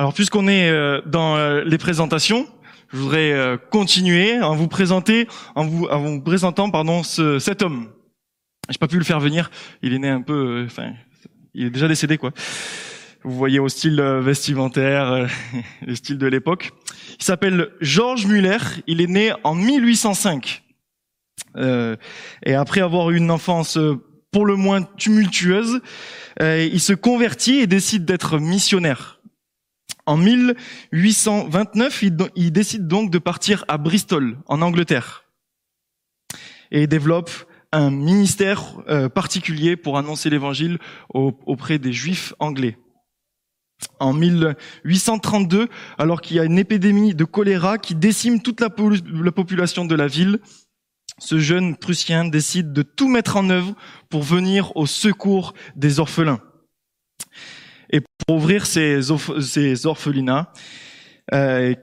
Alors 0.00 0.14
puisqu'on 0.14 0.46
est 0.46 0.70
euh, 0.70 1.00
dans 1.06 1.36
euh, 1.36 1.64
les 1.64 1.76
présentations, 1.76 2.46
je 2.92 2.98
voudrais 2.98 3.32
euh, 3.32 3.56
continuer 3.56 4.40
en 4.40 4.54
vous 4.54 4.68
présenter, 4.68 5.26
en 5.56 5.66
vous, 5.66 5.86
en 5.86 6.20
présentant 6.20 6.70
pardon 6.70 7.02
ce, 7.02 7.40
cet 7.40 7.62
homme. 7.62 7.88
J'ai 8.68 8.78
pas 8.78 8.86
pu 8.86 8.98
le 8.98 9.04
faire 9.04 9.18
venir, 9.18 9.50
il 9.82 9.92
est 9.92 9.98
né 9.98 10.08
un 10.08 10.22
peu, 10.22 10.62
enfin, 10.64 10.92
il 11.52 11.66
est 11.66 11.70
déjà 11.70 11.88
décédé 11.88 12.16
quoi. 12.16 12.30
Vous 13.24 13.34
voyez 13.34 13.58
au 13.58 13.68
style 13.68 14.00
vestimentaire, 14.00 15.26
le 15.84 15.94
style 15.96 16.16
de 16.16 16.28
l'époque. 16.28 16.70
Il 17.18 17.24
s'appelle 17.24 17.70
Georges 17.80 18.26
Muller. 18.26 18.58
Il 18.86 19.00
est 19.00 19.08
né 19.08 19.32
en 19.42 19.56
1805. 19.56 20.62
Euh, 21.56 21.96
et 22.46 22.54
après 22.54 22.80
avoir 22.80 23.10
eu 23.10 23.16
une 23.16 23.32
enfance 23.32 23.76
pour 24.30 24.46
le 24.46 24.54
moins 24.54 24.82
tumultueuse, 24.82 25.80
il 26.40 26.80
se 26.80 26.92
convertit 26.92 27.56
et 27.56 27.66
décide 27.66 28.04
d'être 28.04 28.38
missionnaire. 28.38 29.17
En 30.08 30.16
1829, 30.16 32.02
il, 32.34 32.50
décide 32.50 32.86
donc 32.86 33.10
de 33.10 33.18
partir 33.18 33.66
à 33.68 33.76
Bristol, 33.76 34.38
en 34.46 34.62
Angleterre, 34.62 35.24
et 36.70 36.86
développe 36.86 37.30
un 37.72 37.90
ministère 37.90 38.80
euh, 38.88 39.10
particulier 39.10 39.76
pour 39.76 39.98
annoncer 39.98 40.30
l'évangile 40.30 40.78
auprès 41.10 41.78
des 41.78 41.92
juifs 41.92 42.32
anglais. 42.38 42.78
En 44.00 44.14
1832, 44.14 45.68
alors 45.98 46.22
qu'il 46.22 46.38
y 46.38 46.40
a 46.40 46.44
une 46.44 46.58
épidémie 46.58 47.14
de 47.14 47.24
choléra 47.26 47.76
qui 47.76 47.94
décime 47.94 48.40
toute 48.40 48.62
la, 48.62 48.70
la 49.12 49.32
population 49.32 49.84
de 49.84 49.94
la 49.94 50.06
ville, 50.06 50.38
ce 51.18 51.38
jeune 51.38 51.76
Prussien 51.76 52.24
décide 52.24 52.72
de 52.72 52.80
tout 52.80 53.10
mettre 53.10 53.36
en 53.36 53.50
œuvre 53.50 53.74
pour 54.08 54.22
venir 54.22 54.74
au 54.74 54.86
secours 54.86 55.52
des 55.76 56.00
orphelins 56.00 56.40
et 57.90 58.00
pour 58.00 58.36
ouvrir 58.36 58.66
ces, 58.66 59.10
orphelinats 59.86 60.52
euh, 61.32 61.74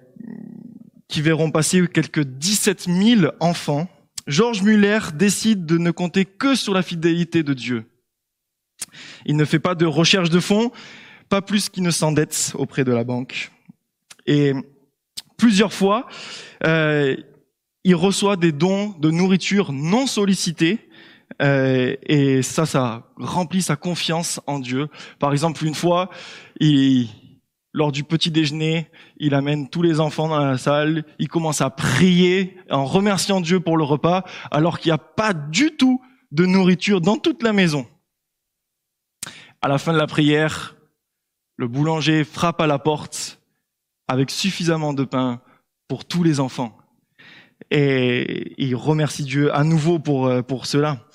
qui 1.08 1.22
verront 1.22 1.52
passer 1.52 1.88
quelques 1.88 2.24
17 2.24 2.88
000 2.90 3.32
enfants, 3.40 3.88
Georges 4.28 4.64
Muller 4.64 5.00
décide 5.14 5.66
de 5.66 5.78
ne 5.78 5.92
compter 5.92 6.26
que 6.26 6.56
sur 6.56 6.74
la 6.74 6.82
fidélité 6.82 7.44
de 7.44 7.54
Dieu. 7.54 7.86
Il 9.26 9.36
ne 9.36 9.46
fait 9.46 9.60
pas 9.60 9.76
de 9.76 9.86
recherche 9.86 10.30
de 10.30 10.40
fonds, 10.40 10.72
pas 11.30 11.42
plus 11.42 11.70
qu'il 11.70 11.84
ne 11.84 11.92
s'endette 11.92 12.54
auprès 12.56 12.84
de 12.84 12.92
la 12.92 13.04
banque. 13.04 13.52
Et 14.26 14.54
plusieurs 15.38 15.74
fois, 15.74 16.08
euh, 16.66 17.16
il 17.84 17.96
reçoit 17.96 18.36
des 18.36 18.52
dons 18.52 18.90
de 19.00 19.12
nourriture 19.12 19.72
non 19.72 20.08
sollicités 20.08 20.85
euh, 21.42 21.96
et 22.04 22.42
ça, 22.42 22.66
ça 22.66 23.04
remplit 23.18 23.62
sa 23.62 23.76
confiance 23.76 24.40
en 24.48 24.60
Dieu. 24.60 24.88
Par 25.20 25.32
exemple, 25.32 25.66
une 25.66 25.76
fois, 25.76 26.10
lors 27.74 27.92
du 27.92 28.04
petit 28.04 28.32
déjeuner, 28.32 28.90
il 29.18 29.34
amène 29.34 29.70
tous 29.70 29.82
les 29.82 30.00
enfants 30.00 30.30
dans 30.30 30.40
la 30.40 30.58
salle, 30.58 31.04
il 31.20 31.28
commence 31.28 31.62
à 31.62 31.70
prier 31.70 32.58
en 32.70 32.86
remerciant 32.86 33.42
Dieu 33.42 33.60
pour 33.60 33.78
le 33.78 33.84
repas, 33.84 34.24
alors 34.52 34.80
qu'il 34.80 34.90
n'y 34.90 34.96
a 34.96 34.98
pas 34.98 35.34
du 35.34 35.76
tout 35.76 36.02
de 36.32 36.46
nourriture 36.46 37.02
dans 37.02 37.18
toute 37.18 37.44
la 37.44 37.54
maison. 37.54 37.86
À 39.62 39.68
la 39.68 39.78
fin 39.78 39.94
de 39.94 39.98
la 39.98 40.08
prière, 40.08 40.76
le 41.58 41.68
boulanger 41.68 42.24
frappe 42.24 42.62
à 42.62 42.68
la 42.68 42.80
porte 42.80 43.42
avec 44.08 44.30
suffisamment 44.30 44.94
de 44.94 45.04
pain 45.04 45.42
pour 45.88 46.06
tous 46.06 46.24
les 46.24 46.40
enfants 46.40 46.78
et 47.72 48.54
il 48.58 48.76
remercie 48.76 49.24
Dieu 49.24 49.54
à 49.56 49.64
nouveau 49.64 50.00
pour, 50.00 50.28
euh, 50.28 50.42
pour 50.42 50.66
cela. 50.66 51.06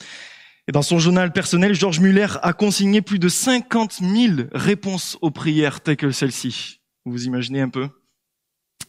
Et 0.68 0.72
dans 0.72 0.82
son 0.82 0.98
journal 0.98 1.32
personnel, 1.32 1.74
Georges 1.74 2.00
Muller 2.00 2.28
a 2.42 2.52
consigné 2.52 3.02
plus 3.02 3.18
de 3.18 3.28
50 3.28 3.94
000 4.00 4.48
réponses 4.52 5.18
aux 5.20 5.30
prières 5.30 5.80
telles 5.80 5.96
que 5.96 6.10
celle-ci. 6.10 6.80
Vous 7.04 7.24
imaginez 7.24 7.60
un 7.60 7.68
peu 7.68 7.88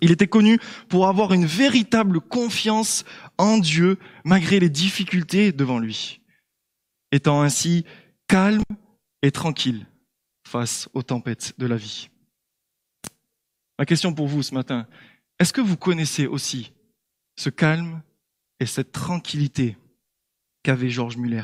Il 0.02 0.12
était 0.12 0.28
connu 0.28 0.60
pour 0.90 1.08
avoir 1.08 1.34
une 1.34 1.46
véritable 1.46 2.20
confiance 2.20 3.04
en 3.38 3.58
Dieu 3.58 3.98
malgré 4.24 4.60
les 4.60 4.70
difficultés 4.70 5.52
devant 5.52 5.80
lui, 5.80 6.22
étant 7.12 7.42
ainsi 7.42 7.86
calme 8.28 8.64
et 9.22 9.32
tranquille 9.32 9.88
face 10.48 10.90
aux 10.94 11.04
tempêtes 11.04 11.54
de 11.58 11.66
la 11.66 11.78
vie. 11.78 12.10
Ma 13.80 13.86
question 13.86 14.14
pour 14.14 14.28
vous 14.28 14.44
ce 14.44 14.54
matin, 14.54 14.86
est-ce 15.40 15.54
que 15.54 15.62
vous 15.62 15.78
connaissez 15.78 16.28
aussi 16.28 16.74
ce 17.42 17.50
calme 17.50 18.04
et 18.60 18.68
cette 18.68 18.92
tranquillité 18.92 19.76
qu'avait 20.64 20.92
Georges 20.92 21.18
Muller. 21.18 21.44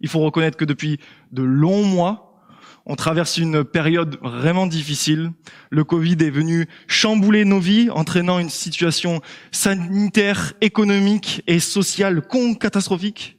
Il 0.00 0.08
faut 0.08 0.20
reconnaître 0.20 0.56
que 0.56 0.64
depuis 0.64 1.00
de 1.32 1.42
longs 1.42 1.84
mois, 1.84 2.40
on 2.86 2.94
traverse 2.94 3.36
une 3.36 3.64
période 3.64 4.18
vraiment 4.22 4.68
difficile. 4.68 5.32
Le 5.70 5.82
Covid 5.82 6.16
est 6.20 6.30
venu 6.30 6.68
chambouler 6.86 7.44
nos 7.44 7.58
vies, 7.58 7.90
entraînant 7.90 8.38
une 8.38 8.48
situation 8.48 9.20
sanitaire, 9.50 10.52
économique 10.60 11.42
et 11.48 11.58
sociale 11.58 12.22
catastrophique. 12.60 13.38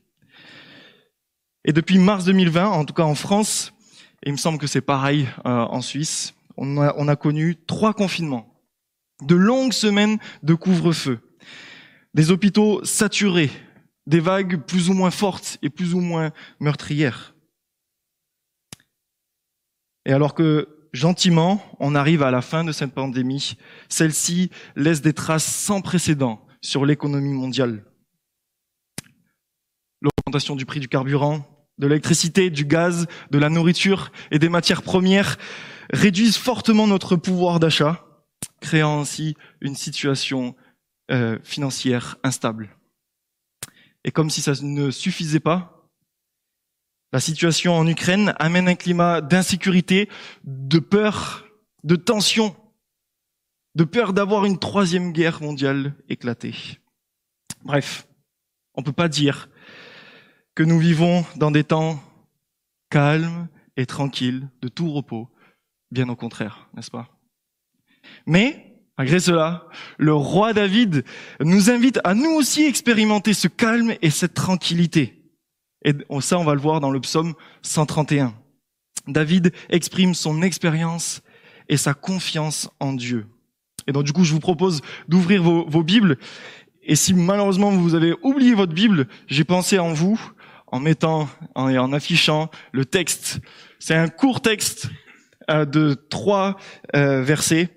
Et 1.64 1.72
depuis 1.72 1.98
mars 1.98 2.26
2020, 2.26 2.68
en 2.68 2.84
tout 2.84 2.94
cas 2.94 3.04
en 3.04 3.16
France, 3.16 3.74
et 4.24 4.30
il 4.30 4.34
me 4.34 4.38
semble 4.38 4.58
que 4.58 4.68
c'est 4.68 4.82
pareil 4.82 5.30
euh, 5.46 5.50
en 5.50 5.82
Suisse, 5.82 6.34
on 6.58 6.82
a, 6.82 6.94
on 6.98 7.08
a 7.08 7.16
connu 7.16 7.56
trois 7.56 7.94
confinements, 7.94 8.54
de 9.22 9.36
longues 9.36 9.74
semaines 9.74 10.18
de 10.44 10.54
couvre-feu, 10.56 11.20
des 12.14 12.32
hôpitaux 12.32 12.84
saturés, 12.86 13.52
des 14.06 14.20
vagues 14.20 14.62
plus 14.66 14.90
ou 14.90 14.94
moins 14.94 15.12
fortes 15.12 15.58
et 15.62 15.70
plus 15.70 15.94
ou 15.94 16.00
moins 16.00 16.32
meurtrières. 16.60 17.36
Et 20.06 20.12
alors 20.12 20.34
que 20.34 20.88
gentiment, 20.92 21.64
on 21.80 21.96
arrive 21.96 22.22
à 22.24 22.32
la 22.32 22.42
fin 22.42 22.64
de 22.64 22.72
cette 22.72 22.94
pandémie, 22.94 23.58
celle-ci 23.90 24.52
laisse 24.76 25.02
des 25.02 25.14
traces 25.14 25.46
sans 25.46 25.82
précédent 25.82 26.46
sur 26.62 26.86
l'économie 26.86 27.34
mondiale. 27.34 27.84
L'augmentation 30.02 30.56
du 30.56 30.66
prix 30.66 30.80
du 30.80 30.88
carburant, 30.88 31.46
de 31.80 31.88
l'électricité, 31.88 32.50
du 32.50 32.66
gaz, 32.66 33.08
de 33.32 33.40
la 33.40 33.50
nourriture 33.50 34.12
et 34.32 34.40
des 34.40 34.50
matières 34.50 34.84
premières 34.84 35.38
réduisent 35.92 36.38
fortement 36.38 36.88
notre 36.88 37.16
pouvoir 37.16 37.60
d'achat, 37.60 38.06
créant 38.62 39.02
ainsi 39.02 39.36
une 39.62 39.76
situation 39.76 40.56
euh, 41.12 41.40
financière 41.44 42.18
instable. 42.24 42.76
Et 44.04 44.12
comme 44.12 44.30
si 44.30 44.42
ça 44.42 44.54
ne 44.62 44.92
suffisait 44.92 45.40
pas, 45.40 45.90
la 47.12 47.20
situation 47.20 47.76
en 47.76 47.88
Ukraine 47.88 48.34
amène 48.40 48.68
un 48.68 48.76
climat 48.76 49.22
d'insécurité, 49.22 50.10
de 50.44 50.80
peur, 50.80 51.46
de 51.84 51.96
tension, 51.96 52.56
de 53.76 53.84
peur 53.84 54.14
d'avoir 54.14 54.46
une 54.46 54.60
troisième 54.60 55.12
guerre 55.12 55.42
mondiale 55.42 55.94
éclatée. 56.10 56.56
Bref, 57.64 58.08
on 58.74 58.82
ne 58.82 58.86
peut 58.86 58.92
pas 58.92 59.10
dire 59.10 59.50
que 60.56 60.64
nous 60.64 60.80
vivons 60.80 61.26
dans 61.36 61.52
des 61.52 61.64
temps 61.64 62.02
calmes 62.90 63.48
et 63.78 63.86
tranquilles, 63.86 64.50
de 64.62 64.68
tout 64.68 64.92
repos, 64.92 65.30
bien 65.92 66.10
au 66.10 66.16
contraire, 66.16 66.68
n'est-ce 66.74 66.92
pas? 66.92 67.10
Mais 68.26 68.73
Malgré 68.98 69.20
cela, 69.20 69.68
le 69.98 70.14
roi 70.14 70.54
David 70.54 71.04
nous 71.40 71.72
invite 71.72 72.00
à 72.04 72.14
nous 72.14 72.30
aussi 72.30 72.66
expérimenter 72.66 73.34
ce 73.34 73.48
calme 73.48 73.94
et 74.02 74.12
cette 74.12 74.36
tranquillité. 74.36 75.24
Et 75.84 75.94
ça, 76.22 76.38
on 76.38 76.44
va 76.44 76.54
le 76.54 76.62
voir 76.62 76.80
dans 76.80 76.92
le 76.92 77.02
psaume 77.02 77.34
131. 77.64 78.34
David 79.08 79.52
exprime 79.70 80.14
son 80.14 80.42
expérience 80.42 81.22
et 81.70 81.78
sa 81.78 81.94
confiance 81.94 82.70
en 82.80 82.94
Dieu. 82.94 83.26
Et 83.88 83.92
donc, 83.92 84.04
du 84.04 84.14
coup, 84.14 84.24
je 84.24 84.34
vous 84.34 84.40
propose 84.40 84.82
d'ouvrir 85.08 85.42
vos, 85.42 85.68
vos 85.68 85.84
Bibles. 85.84 86.18
Et 86.84 86.96
si 86.96 87.14
malheureusement 87.14 87.72
vous 87.72 87.96
avez 87.96 88.14
oublié 88.22 88.54
votre 88.54 88.74
Bible, 88.74 89.08
j'ai 89.28 89.44
pensé 89.44 89.80
en 89.80 89.94
vous 89.94 90.20
en 90.68 90.80
mettant 90.80 91.30
et 91.56 91.78
en 91.78 91.94
affichant 91.94 92.50
le 92.72 92.86
texte. 92.86 93.40
C'est 93.80 93.96
un 93.96 94.08
court 94.08 94.42
texte 94.42 94.90
euh, 95.50 95.66
de 95.66 95.94
trois 96.10 96.58
euh, 96.96 97.22
versets 97.22 97.70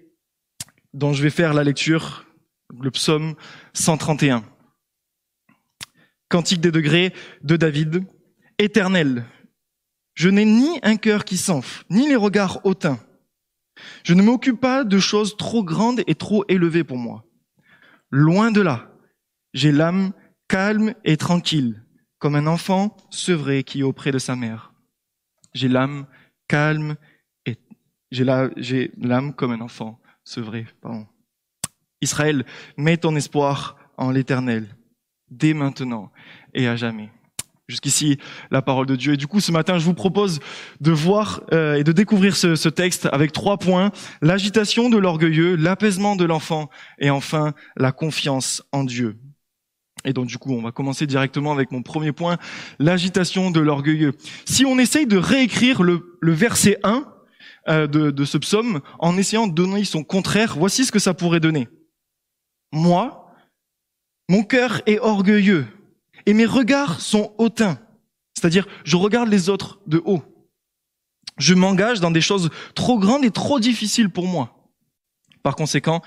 dont 0.97 1.13
je 1.13 1.23
vais 1.23 1.31
faire 1.31 1.53
la 1.53 1.63
lecture, 1.63 2.25
le 2.81 2.91
psaume 2.91 3.35
131. 3.75 4.43
Cantique 6.29 6.63
des 6.63 6.73
degrés 6.73 7.13
de 7.43 7.57
David. 7.57 8.05
Éternel, 8.59 9.27
je 10.15 10.31
n'ai 10.31 10.47
ni 10.47 10.81
un 10.83 10.97
cœur 10.97 11.27
qui 11.27 11.37
s'enfle, 11.37 11.85
ni 11.91 12.09
les 12.09 12.17
regards 12.17 12.65
hautains. 12.65 12.99
Je 14.05 14.15
ne 14.15 14.23
m'occupe 14.23 14.59
pas 14.59 14.85
de 14.85 14.99
choses 14.99 15.37
trop 15.37 15.63
grandes 15.63 16.01
et 16.07 16.15
trop 16.15 16.47
élevées 16.49 16.83
pour 16.83 16.97
moi. 16.97 17.27
Loin 18.11 18.51
de 18.51 18.63
là, 18.63 18.91
j'ai 19.53 19.73
l'âme 19.73 20.13
calme 20.49 20.95
et 21.05 21.19
tranquille, 21.19 21.85
comme 22.19 22.37
un 22.37 22.47
enfant 22.47 22.97
sevré 23.11 23.65
qui 23.65 23.81
est 23.81 23.85
auprès 23.85 24.13
de 24.13 24.19
sa 24.19 24.35
mère. 24.35 24.73
J'ai 25.53 25.69
l'âme 25.69 26.07
calme 26.49 26.97
et 27.45 27.59
j'ai 28.11 28.25
l'âme 28.97 29.35
comme 29.35 29.53
un 29.53 29.61
enfant 29.61 30.01
vrai, 30.41 30.67
pardon. 30.81 31.07
Israël, 32.03 32.45
mets 32.77 32.97
ton 32.97 33.17
espoir 33.17 33.77
en 33.97 34.11
l'éternel, 34.11 34.77
dès 35.31 35.55
maintenant 35.55 36.11
et 36.53 36.69
à 36.69 36.77
jamais. 36.77 37.11
Jusqu'ici, 37.69 38.19
la 38.53 38.63
parole 38.63 38.87
de 38.87 38.95
Dieu. 38.95 39.15
Et 39.15 39.17
du 39.17 39.27
coup, 39.27 39.41
ce 39.41 39.51
matin, 39.51 39.79
je 39.79 39.85
vous 39.85 39.95
propose 39.95 40.39
de 40.81 40.93
voir 40.93 41.43
euh, 41.53 41.75
et 41.75 41.83
de 41.83 41.91
découvrir 41.91 42.37
ce, 42.37 42.69
texte 42.69 43.09
avec 43.11 43.33
trois 43.33 43.59
points. 43.59 43.91
L'agitation 44.23 44.89
de 44.89 44.97
l'orgueilleux, 44.97 45.57
l'apaisement 45.57 46.15
de 46.15 46.25
l'enfant 46.25 46.71
et 46.99 47.11
enfin 47.11 47.55
la 47.77 47.91
confiance 47.91 48.63
en 48.71 48.85
Dieu. 48.85 49.17
Et 50.05 50.13
donc 50.13 50.27
du 50.27 50.39
coup, 50.39 50.53
on 50.53 50.63
va 50.63 50.71
commencer 50.71 51.09
directement 51.09 51.53
avec 51.53 51.73
mon 51.73 51.83
premier 51.83 52.13
point, 52.13 52.37
l'agitation 52.79 53.51
de 53.51 53.59
l'orgueilleux. 53.59 54.13
Si 54.45 54.65
on 54.65 54.79
essaye 54.79 55.07
de 55.07 55.17
réécrire 55.17 55.83
le, 55.83 56.19
le 56.21 56.33
verset 56.33 56.79
1 56.85 56.93
euh, 56.93 57.16
de, 57.67 58.11
de 58.11 58.25
ce 58.25 58.39
psaume 58.39 58.81
en 58.99 59.17
essayant 59.17 59.47
de 59.47 59.55
donner 59.55 59.85
son 59.85 60.05
contraire, 60.05 60.57
voici 60.57 60.85
ce 60.85 60.93
que 60.93 60.99
ça 60.99 61.15
pourrait 61.15 61.41
donner. 61.41 61.69
Moi, 62.73 63.33
mon 64.29 64.43
cœur 64.43 64.83
est 64.87 64.99
orgueilleux 64.99 65.67
et 66.27 66.35
mes 66.35 66.47
regards 66.47 67.01
sont 67.01 67.35
hautains. 67.39 67.79
C'est-à-dire, 68.35 68.67
je 68.85 68.97
regarde 68.97 69.29
les 69.29 69.49
autres 69.49 69.81
de 69.87 70.03
haut. 70.05 70.23
Je 71.39 71.55
m'engage 71.55 72.01
dans 72.01 72.11
des 72.11 72.21
choses 72.21 72.51
trop 72.75 72.99
grandes 72.99 73.25
et 73.25 73.31
trop 73.31 73.61
difficiles 73.61 74.11
pour 74.11 74.27
moi. 74.27 74.57
Par 75.43 75.57
conséquent, 75.57 76.03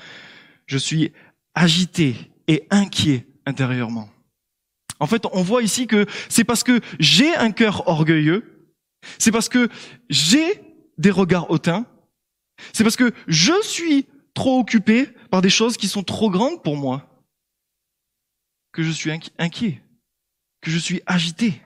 je 0.65 0.77
suis 0.77 1.13
agité 1.55 2.15
et 2.47 2.67
inquiet 2.71 3.27
intérieurement. 3.45 4.09
En 4.99 5.07
fait, 5.07 5.23
on 5.31 5.43
voit 5.43 5.63
ici 5.63 5.87
que 5.87 6.05
c'est 6.27 6.43
parce 6.43 6.63
que 6.63 6.81
j'ai 6.99 7.33
un 7.35 7.51
cœur 7.51 7.87
orgueilleux, 7.87 8.69
c'est 9.17 9.31
parce 9.31 9.47
que 9.47 9.69
j'ai 10.09 10.61
des 10.99 11.11
regards 11.11 11.49
hautains, 11.49 11.87
c'est 12.73 12.83
parce 12.83 12.95
que 12.95 13.11
je 13.27 13.59
suis 13.63 14.05
trop 14.35 14.59
occupé 14.59 15.07
par 15.31 15.41
des 15.41 15.49
choses 15.49 15.77
qui 15.77 15.87
sont 15.87 16.03
trop 16.03 16.29
grandes 16.29 16.61
pour 16.61 16.77
moi 16.77 17.09
que 18.71 18.83
je 18.83 18.91
suis 18.91 19.11
inquiet 19.39 19.81
que 20.61 20.71
je 20.71 20.77
suis 20.77 21.01
agité. 21.05 21.61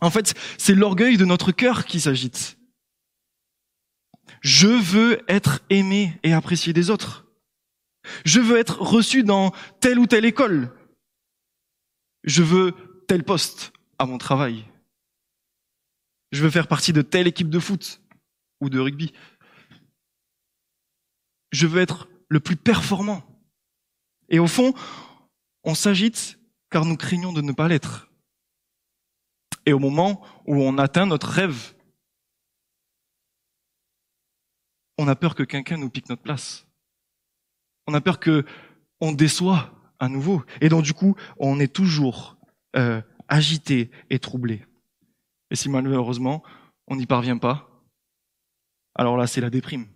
En 0.00 0.10
fait, 0.10 0.34
c'est 0.58 0.74
l'orgueil 0.74 1.16
de 1.16 1.24
notre 1.24 1.52
cœur 1.52 1.84
qui 1.84 2.00
s'agite. 2.00 2.58
Je 4.40 4.68
veux 4.68 5.22
être 5.28 5.60
aimé 5.68 6.18
et 6.22 6.32
apprécié 6.32 6.72
des 6.72 6.88
autres. 6.88 7.26
Je 8.24 8.40
veux 8.40 8.58
être 8.58 8.80
reçu 8.80 9.22
dans 9.22 9.52
telle 9.80 9.98
ou 9.98 10.06
telle 10.06 10.24
école. 10.24 10.74
Je 12.24 12.42
veux 12.42 12.72
tel 13.06 13.24
poste 13.24 13.72
à 13.98 14.06
mon 14.06 14.16
travail. 14.16 14.64
Je 16.32 16.42
veux 16.42 16.50
faire 16.50 16.68
partie 16.68 16.92
de 16.92 17.02
telle 17.02 17.26
équipe 17.26 17.50
de 17.50 17.58
foot 17.58 18.00
ou 18.60 18.70
de 18.70 18.78
rugby. 18.78 19.12
Je 21.52 21.66
veux 21.66 21.80
être 21.80 22.08
le 22.28 22.40
plus 22.40 22.56
performant. 22.56 23.22
Et 24.28 24.38
au 24.38 24.46
fond, 24.46 24.74
on 25.64 25.74
s'agite 25.74 26.38
car 26.70 26.84
nous 26.84 26.96
craignons 26.96 27.32
de 27.32 27.40
ne 27.40 27.52
pas 27.52 27.68
l'être. 27.68 28.10
Et 29.66 29.72
au 29.72 29.78
moment 29.78 30.24
où 30.46 30.56
on 30.62 30.78
atteint 30.78 31.06
notre 31.06 31.28
rêve, 31.28 31.74
on 34.98 35.08
a 35.08 35.16
peur 35.16 35.34
que 35.34 35.42
quelqu'un 35.42 35.76
nous 35.76 35.90
pique 35.90 36.08
notre 36.08 36.22
place. 36.22 36.66
On 37.86 37.94
a 37.94 38.00
peur 38.00 38.20
que 38.20 38.44
on 39.00 39.12
déçoit 39.12 39.72
à 39.98 40.08
nouveau. 40.08 40.44
Et 40.60 40.68
donc 40.68 40.84
du 40.84 40.94
coup, 40.94 41.16
on 41.38 41.58
est 41.58 41.72
toujours 41.72 42.36
euh, 42.76 43.02
agité 43.28 43.90
et 44.10 44.18
troublé. 44.18 44.64
Et 45.50 45.56
si 45.56 45.68
malheureusement, 45.68 46.42
on 46.86 46.96
n'y 46.96 47.06
parvient 47.06 47.38
pas, 47.38 47.69
alors 48.94 49.16
là, 49.16 49.26
c'est 49.26 49.40
la 49.40 49.50
déprime. 49.50 49.86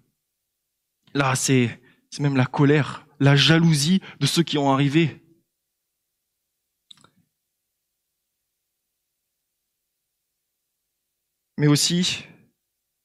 Là, 1.15 1.35
c'est 1.37 1.81
même 2.21 2.37
la 2.37 2.47
colère, 2.47 3.07
la 3.21 3.37
jalousie 3.37 4.01
de 4.21 4.27
ceux 4.27 4.43
qui 4.43 4.59
ont 4.59 4.73
arrivé. 4.73 5.25
mais 11.57 11.67
aussi 11.67 12.25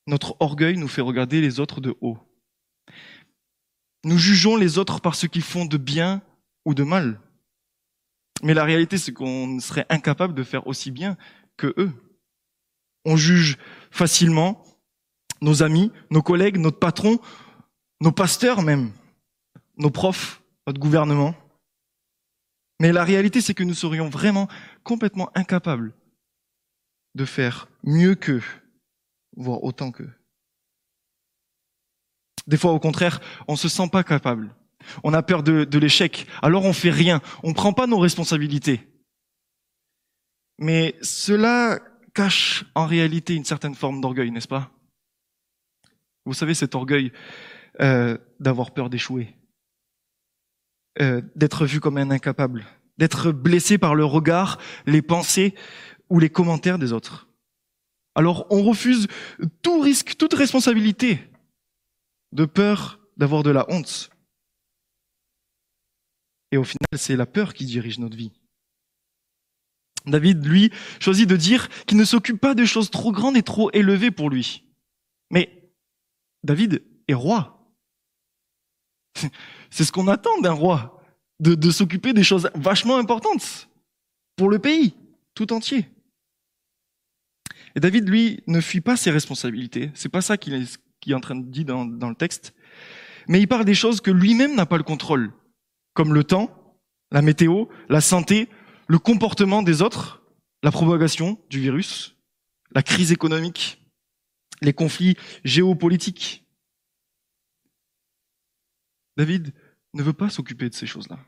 notre 0.08 0.36
orgueil 0.40 0.78
nous 0.78 0.88
fait 0.88 1.02
regarder 1.02 1.42
les 1.42 1.60
autres 1.60 1.82
de 1.82 1.96
haut. 2.02 2.18
Nous 4.04 4.18
jugeons 4.18 4.56
les 4.56 4.78
autres 4.78 5.02
par 5.02 5.16
ce 5.16 5.28
qu'ils 5.28 5.44
font 5.44 5.66
de 5.66 5.78
bien 5.78 6.22
ou 6.66 6.74
de 6.74 6.84
mal. 6.84 7.22
Mais 8.42 8.54
la 8.54 8.64
réalité, 8.64 8.98
c'est 8.98 9.12
qu'on 9.12 9.60
serait 9.60 9.86
incapable 9.90 10.34
de 10.34 10.44
faire 10.44 10.66
aussi 10.68 10.90
bien 10.92 11.18
que 11.58 11.74
eux. 11.78 11.92
On 13.06 13.18
juge 13.18 13.58
facilement 13.92 14.64
nos 15.42 15.64
amis, 15.64 15.92
nos 16.10 16.22
collègues, 16.22 16.58
notre 16.58 16.80
patron, 16.80 17.20
nos 18.02 18.12
pasteurs 18.12 18.62
même, 18.62 18.92
nos 19.78 19.90
profs, 19.90 20.42
notre 20.68 20.80
gouvernement. 20.80 21.36
Mais 22.80 22.92
la 22.92 23.04
réalité, 23.04 23.42
c'est 23.42 23.54
que 23.54 23.64
nous 23.64 23.74
serions 23.74 24.10
vraiment 24.10 24.48
complètement 24.84 25.30
incapables 25.36 25.94
de 27.16 27.26
faire 27.26 27.68
mieux 27.84 28.16
qu'eux, 28.16 28.44
voire 29.36 29.64
autant 29.64 29.92
qu'eux. 29.92 30.12
Des 32.48 32.58
fois, 32.58 32.72
au 32.72 32.80
contraire, 32.80 33.20
on 33.48 33.56
se 33.56 33.70
sent 33.70 33.90
pas 33.92 34.04
capable. 34.04 34.56
On 35.04 35.14
a 35.14 35.22
peur 35.22 35.44
de, 35.44 35.78
l'échec. 35.78 36.26
Alors 36.42 36.66
on 36.66 36.74
fait 36.74 36.90
rien. 36.90 37.22
On 37.44 37.54
prend 37.54 37.74
pas 37.74 37.88
nos 37.88 38.00
responsabilités. 38.00 38.88
Mais 40.58 40.96
cela 41.02 41.80
cache 42.14 42.66
en 42.76 42.86
réalité 42.86 43.36
une 43.36 43.46
certaine 43.46 43.76
forme 43.76 44.02
d'orgueil, 44.02 44.32
n'est-ce 44.32 44.48
pas? 44.48 44.72
Vous 46.30 46.36
savez, 46.36 46.54
cet 46.54 46.76
orgueil 46.76 47.12
euh, 47.81 48.20
d'avoir 48.40 48.72
peur 48.72 48.92
d'échouer, 48.92 49.36
euh, 51.02 51.24
d'être 51.36 51.66
vu 51.66 51.80
comme 51.80 51.98
un 51.98 52.12
incapable, 52.12 52.68
d'être 53.00 53.31
blessé 53.31 53.80
par 53.80 53.96
le 53.96 54.06
regard, 54.06 54.60
les 54.86 55.02
pensées 55.02 55.56
ou 56.08 56.20
les 56.20 56.30
commentaires 56.30 56.78
des 56.78 56.94
autres. 56.94 57.30
Alors 58.14 58.46
on 58.52 58.62
refuse 58.62 59.08
tout 59.64 59.80
risque, 59.80 60.18
toute 60.18 60.36
responsabilité, 60.36 61.20
de 62.31 62.46
peur 62.46 63.00
d'avoir 63.18 63.42
de 63.42 63.50
la 63.50 63.66
honte. 63.72 64.12
Et 66.52 66.58
au 66.58 66.64
final, 66.64 66.90
c'est 66.96 67.16
la 67.16 67.26
peur 67.26 67.56
qui 67.56 67.66
dirige 67.66 67.98
notre 67.98 68.16
vie. 68.16 68.34
David, 70.06 70.46
lui, 70.46 70.72
choisit 71.00 71.28
de 71.28 71.38
dire 71.38 71.70
qu'il 71.88 71.98
ne 71.98 72.06
s'occupe 72.06 72.40
pas 72.40 72.54
de 72.54 72.66
choses 72.66 72.92
trop 72.92 73.12
grandes 73.12 73.36
et 73.36 73.42
trop 73.42 73.72
élevées 73.72 74.12
pour 74.12 74.30
lui. 74.30 74.64
Mais 75.31 75.59
David 76.44 76.84
est 77.08 77.14
roi. 77.14 77.72
C'est 79.70 79.84
ce 79.84 79.92
qu'on 79.92 80.08
attend 80.08 80.40
d'un 80.42 80.52
roi, 80.52 81.02
de, 81.40 81.72
s'occuper 81.72 82.14
des 82.14 82.24
choses 82.24 82.50
vachement 82.56 82.98
importantes 82.98 83.70
pour 84.36 84.50
le 84.50 84.60
pays 84.60 84.96
tout 85.36 85.54
entier. 85.54 85.88
Et 87.76 87.80
David, 87.80 88.10
lui, 88.10 88.42
ne 88.48 88.62
fuit 88.62 88.82
pas 88.82 88.98
ses 88.98 89.12
responsabilités. 89.12 89.92
C'est 89.94 90.10
pas 90.10 90.22
ça 90.22 90.38
qu'il 90.38 90.54
est, 90.54 91.14
en 91.14 91.20
train 91.20 91.36
de 91.36 91.46
dire 91.46 91.66
dans, 91.66 91.86
dans 91.86 92.10
le 92.10 92.16
texte. 92.16 92.54
Mais 93.28 93.40
il 93.40 93.48
parle 93.48 93.66
des 93.66 93.76
choses 93.76 94.02
que 94.02 94.12
lui-même 94.12 94.56
n'a 94.56 94.66
pas 94.66 94.78
le 94.78 94.84
contrôle, 94.84 95.31
comme 95.94 96.14
le 96.14 96.24
temps, 96.24 96.78
la 97.12 97.22
météo, 97.22 97.66
la 97.88 98.02
santé, 98.02 98.50
le 98.88 98.98
comportement 98.98 99.62
des 99.62 99.81
autres, 99.81 100.24
la 100.64 100.72
propagation 100.72 101.40
du 101.50 101.60
virus, 101.60 102.16
la 102.72 102.84
crise 102.84 103.12
économique, 103.12 103.81
les 104.61 104.73
conflits 104.73 105.16
géopolitiques. 105.44 106.45
David 109.18 109.54
ne 109.94 110.04
veut 110.04 110.13
pas 110.13 110.30
s'occuper 110.30 110.69
de 110.69 110.75
ces 110.75 110.85
choses-là. 110.85 111.19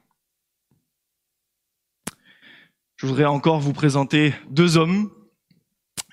Je 2.96 3.08
voudrais 3.08 3.26
encore 3.26 3.60
vous 3.60 3.74
présenter 3.74 4.34
deux 4.50 4.78
hommes 4.78 5.12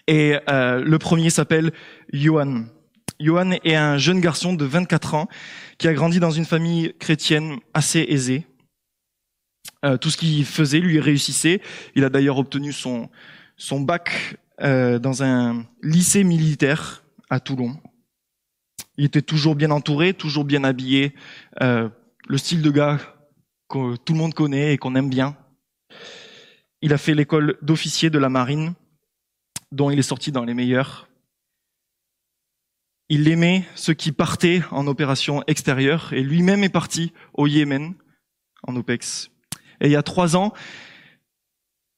et 0.06 0.38
euh, 0.48 0.82
le 0.82 0.98
premier 0.98 1.28
s'appelle 1.28 1.72
Johan. 2.12 2.64
Johan 3.20 3.52
est 3.62 3.75
un 3.75 3.98
jeune 3.98 4.20
garçon 4.20 4.54
de 4.54 4.64
24 4.64 5.14
ans 5.14 5.28
qui 5.76 5.87
a 5.87 5.92
grandi 5.92 6.18
dans 6.18 6.30
une 6.30 6.46
famille 6.46 6.94
chrétienne 6.98 7.58
assez 7.75 8.00
aisée. 8.08 8.46
Euh, 9.84 9.96
tout 9.96 10.10
ce 10.10 10.16
qu'il 10.16 10.44
faisait 10.44 10.80
lui 10.80 10.98
réussissait. 10.98 11.60
Il 11.94 12.04
a 12.04 12.08
d'ailleurs 12.08 12.38
obtenu 12.38 12.72
son, 12.72 13.10
bac 13.72 14.37
euh, 14.62 14.98
dans 14.98 15.22
un 15.22 15.66
lycée 15.82 16.25
militaire 16.25 17.04
à 17.30 17.40
Toulon. 17.40 17.76
Il 18.97 19.04
était 19.04 19.23
toujours 19.23 19.54
bien 19.54 19.70
entouré, 19.70 20.14
toujours 20.14 20.44
bien 20.44 20.64
habillé, 20.64 21.14
euh, 21.62 21.88
le 22.26 22.38
style 22.38 22.62
de 22.62 22.70
gars 22.70 22.99
que 23.68 23.97
tout 23.97 24.12
le 24.12 24.18
monde 24.18 24.35
connaît 24.35 24.75
et 24.75 24.78
qu'on 24.78 24.94
aime 24.94 25.11
bien. 25.11 25.37
Il 26.80 26.92
a 26.92 26.99
fait 26.99 27.14
l'école 27.14 27.58
d'officier 27.62 28.11
de 28.11 28.18
la 28.18 28.28
marine 28.28 28.75
dont 29.73 29.90
il 29.90 29.99
est 29.99 30.02
sorti 30.02 30.32
dans 30.32 30.44
les 30.44 30.54
meilleurs. 30.54 31.08
Il 33.08 33.28
aimait 33.28 33.66
ceux 33.75 33.94
qui 33.94 34.12
partaient 34.12 34.62
en 34.70 34.87
opération 34.87 35.42
extérieure 35.47 36.12
et 36.12 36.23
lui-même 36.23 36.62
est 36.64 36.68
parti 36.68 37.12
au 37.35 37.47
Yémen 37.47 37.94
en 38.66 38.76
OPEX. 38.76 39.30
Et 39.80 39.87
il 39.87 39.92
y 39.92 39.97
a 39.97 40.02
trois 40.02 40.37
ans, 40.37 40.52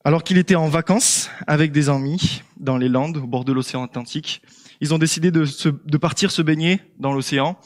alors 0.04 0.22
qu'il 0.22 0.38
était 0.38 0.54
en 0.54 0.68
vacances 0.68 1.30
avec 1.46 1.72
des 1.72 1.88
amis 1.88 2.42
dans 2.58 2.76
les 2.76 2.88
Landes, 2.88 3.16
au 3.16 3.26
bord 3.26 3.44
de 3.44 3.52
l'océan 3.52 3.82
Atlantique, 3.82 4.42
ils 4.80 4.94
ont 4.94 4.98
décidé 4.98 5.30
de, 5.30 5.44
de 5.84 5.98
partir 5.98 6.30
se 6.30 6.42
baigner 6.42 6.80
dans 6.98 7.12
l'océan, 7.12 7.58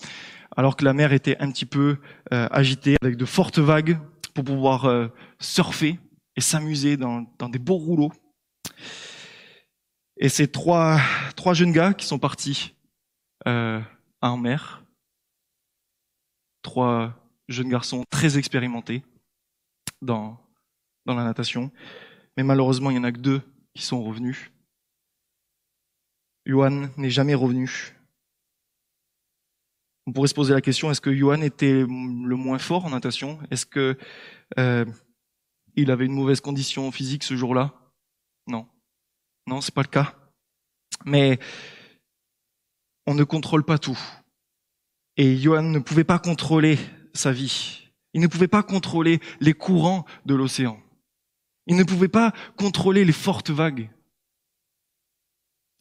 alors 0.57 0.77
que 0.77 0.85
la 0.85 0.93
mer 0.93 1.13
était 1.13 1.37
un 1.39 1.51
petit 1.51 1.67
peu 1.67 1.99
euh, 2.33 2.49
agitée, 2.51 2.97
avec 3.03 3.17
de 3.17 3.25
fortes 3.25 3.59
vagues, 3.59 3.99
pour 4.35 4.45
pouvoir 4.45 4.87
euh, 4.87 5.09
surfer 5.39 5.99
et 6.37 6.41
s'amuser 6.41 6.97
dans, 6.97 7.25
dans 7.39 7.49
des 7.49 7.59
beaux 7.59 7.77
rouleaux. 7.77 8.13
Et 10.17 10.29
c'est 10.29 10.49
trois, 10.49 11.01
trois 11.37 11.55
jeunes 11.55 11.73
gars 11.73 11.95
qui 11.95 12.07
sont 12.07 12.19
partis 12.19 12.75
euh, 13.47 13.81
en 14.21 14.37
mer. 14.37 14.85
Trois 16.63 17.15
jeunes 17.49 17.69
garçons 17.69 18.05
très 18.11 18.39
expérimentés 18.39 19.05
dans, 20.03 20.41
dans 21.07 21.15
la 21.15 21.25
natation. 21.25 21.71
Mais 22.37 22.43
malheureusement, 22.43 22.91
il 22.91 22.95
n'y 22.95 23.01
en 23.01 23.05
a 23.05 23.13
que 23.13 23.19
deux 23.19 23.43
qui 23.75 23.83
sont 23.83 24.03
revenus. 24.03 24.51
Johan 26.47 26.89
n'est 26.97 27.11
jamais 27.11 27.35
revenu. 27.35 27.95
On 30.07 30.13
pourrait 30.13 30.29
se 30.29 30.35
poser 30.35 30.53
la 30.53 30.61
question 30.61 30.91
est-ce 30.91 31.01
que 31.01 31.15
Johan 31.15 31.41
était 31.41 31.73
le 31.73 32.37
moins 32.37 32.59
fort 32.59 32.85
en 32.85 32.91
natation? 32.91 33.39
Est-ce 33.51 33.65
que 33.65 33.97
euh, 34.59 34.85
il 35.77 35.91
avait 35.91 36.05
une 36.05 36.13
mauvaise 36.13 36.41
condition 36.41 36.91
physique 36.93 37.23
ce 37.23 37.37
jour-là? 37.37 37.75
Non, 38.47 38.69
non, 39.47 39.61
c'est 39.61 39.75
pas 39.75 39.83
le 39.83 39.89
cas. 39.89 40.15
Mais 41.07 41.39
on 43.07 43.15
ne 43.15 43.25
contrôle 43.25 43.65
pas 43.65 43.79
tout. 43.79 43.99
Et 45.17 45.37
Johan 45.37 45.63
ne 45.63 45.79
pouvait 45.79 46.05
pas 46.05 46.19
contrôler 46.19 46.79
sa 47.15 47.33
vie. 47.33 47.91
Il 48.13 48.21
ne 48.21 48.27
pouvait 48.27 48.49
pas 48.49 48.63
contrôler 48.63 49.21
les 49.41 49.55
courants 49.55 50.05
de 50.27 50.35
l'océan. 50.35 50.81
Il 51.67 51.77
ne 51.77 51.85
pouvait 51.85 52.09
pas 52.09 52.33
contrôler 52.57 53.05
les 53.05 53.13
fortes 53.13 53.51
vagues. 53.51 53.91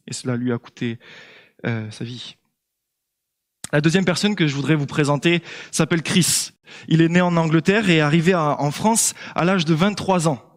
Et 0.08 0.14
cela 0.14 0.36
lui 0.36 0.52
a 0.52 0.58
coûté 0.58 1.00
euh, 1.66 1.90
sa 1.92 2.04
vie. 2.04 2.36
La 3.72 3.82
deuxième 3.82 4.06
personne 4.06 4.36
que 4.36 4.48
je 4.48 4.56
voudrais 4.56 4.76
vous 4.76 4.86
présenter 4.86 5.42
s'appelle 5.72 6.04
Chris. 6.04 6.52
Il 6.88 7.02
est 7.02 7.10
né 7.10 7.22
en 7.22 7.36
Angleterre 7.38 7.90
et 7.90 7.98
est 7.98 8.02
arrivé 8.02 8.36
en 8.36 8.72
France 8.72 9.16
à 9.36 9.46
l'âge 9.46 9.66
de 9.66 9.74
23 9.74 10.28
ans. 10.28 10.54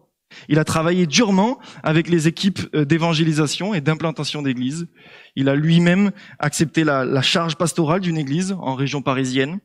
Il 0.49 0.59
a 0.59 0.63
travaillé 0.63 1.07
durement 1.07 1.59
avec 1.83 2.09
les 2.09 2.27
équipes 2.27 2.59
euh, 2.75 2.85
d'évangélisation 2.85 3.73
et 3.73 3.81
d'implantation 3.81 4.41
d'églises. 4.41 4.87
Il 5.35 5.49
a 5.49 5.55
lui-même 5.55 6.11
accepté 6.39 6.83
la, 6.83 7.05
la 7.05 7.21
charge 7.21 7.55
pastorale 7.55 8.01
d'une 8.01 8.17
église 8.17 8.55
en 8.59 8.75
région 8.75 9.01
parisienne. 9.01 9.59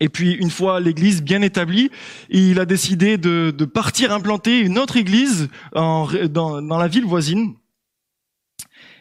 Et 0.00 0.08
puis, 0.08 0.32
une 0.32 0.50
fois 0.50 0.80
l'église 0.80 1.22
bien 1.22 1.42
établie, 1.42 1.90
il 2.30 2.60
a 2.60 2.66
décidé 2.66 3.16
de, 3.16 3.52
de 3.56 3.64
partir 3.64 4.12
implanter 4.12 4.60
une 4.60 4.78
autre 4.78 4.96
église 4.96 5.48
en, 5.74 6.08
dans, 6.30 6.62
dans, 6.62 6.78
la 6.78 6.88
ville 6.88 7.04
voisine. 7.04 7.54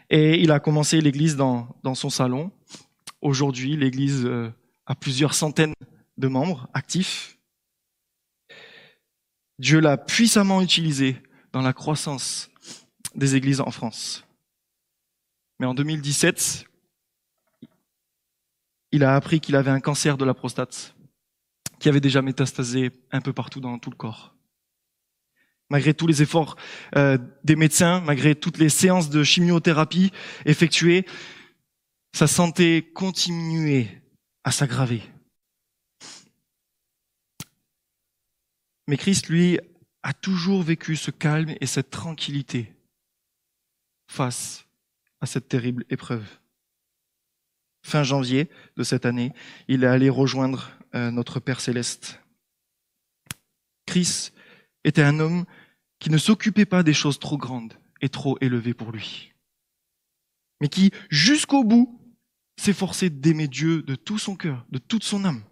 Et 0.09 0.41
il 0.41 0.51
a 0.51 0.59
commencé 0.59 1.01
l'église 1.01 1.35
dans, 1.35 1.67
dans 1.83 1.95
son 1.95 2.09
salon. 2.09 2.51
Aujourd'hui, 3.21 3.75
l'église 3.75 4.25
euh, 4.25 4.51
a 4.85 4.95
plusieurs 4.95 5.33
centaines 5.33 5.73
de 6.17 6.27
membres 6.27 6.69
actifs. 6.73 7.37
Dieu 9.59 9.79
l'a 9.79 9.97
puissamment 9.97 10.61
utilisé 10.61 11.17
dans 11.51 11.61
la 11.61 11.73
croissance 11.73 12.49
des 13.15 13.35
églises 13.35 13.59
en 13.59 13.71
France. 13.71 14.25
Mais 15.59 15.65
en 15.65 15.73
2017, 15.73 16.65
il 18.91 19.03
a 19.03 19.15
appris 19.15 19.39
qu'il 19.39 19.55
avait 19.55 19.71
un 19.71 19.79
cancer 19.79 20.17
de 20.17 20.25
la 20.25 20.33
prostate 20.33 20.95
qui 21.79 21.89
avait 21.89 21.99
déjà 21.99 22.21
métastasé 22.21 22.91
un 23.11 23.21
peu 23.21 23.33
partout 23.33 23.59
dans 23.59 23.77
tout 23.79 23.89
le 23.89 23.95
corps. 23.95 24.36
Malgré 25.69 25.93
tous 25.93 26.07
les 26.07 26.21
efforts 26.21 26.55
euh, 26.95 27.17
des 27.43 27.55
médecins, 27.55 28.01
malgré 28.01 28.35
toutes 28.35 28.57
les 28.57 28.69
séances 28.69 29.09
de 29.09 29.23
chimiothérapie 29.23 30.11
effectuées, 30.45 31.05
sa 32.13 32.27
santé 32.27 32.89
continuait 32.93 34.01
à 34.43 34.51
s'aggraver. 34.51 35.01
Mais 38.87 38.95
Christ, 38.95 39.27
lui, 39.27 39.59
a 40.03 40.13
toujours 40.13 40.63
vécu 40.63 40.95
ce 40.95 41.11
calme 41.11 41.53
et 41.59 41.65
cette 41.65 41.89
tranquillité 41.89 42.73
face 44.09 44.65
à 45.19 45.25
cette 45.25 45.49
terrible 45.49 45.83
épreuve 45.89 46.23
fin 47.87 48.03
janvier 48.03 48.49
de 48.75 48.83
cette 48.83 49.05
année, 49.05 49.31
il 49.69 49.83
est 49.85 49.87
allé 49.87 50.09
rejoindre 50.09 50.71
euh, 50.93 51.09
notre 51.09 51.39
Père 51.39 51.61
céleste. 51.61 52.19
Chris 53.85 54.31
était 54.83 55.03
un 55.03 55.19
homme 55.19 55.45
qui 55.99 56.09
ne 56.09 56.17
s'occupait 56.17 56.65
pas 56.65 56.83
des 56.83 56.93
choses 56.93 57.19
trop 57.19 57.37
grandes 57.37 57.73
et 58.01 58.09
trop 58.09 58.37
élevées 58.41 58.73
pour 58.73 58.91
lui, 58.91 59.33
mais 60.61 60.69
qui, 60.69 60.91
jusqu'au 61.09 61.63
bout, 61.63 61.99
s'efforçait 62.59 63.09
d'aimer 63.09 63.47
Dieu 63.47 63.81
de 63.83 63.95
tout 63.95 64.17
son 64.17 64.35
cœur, 64.35 64.65
de 64.69 64.77
toute 64.77 65.03
son 65.03 65.25
âme, 65.25 65.43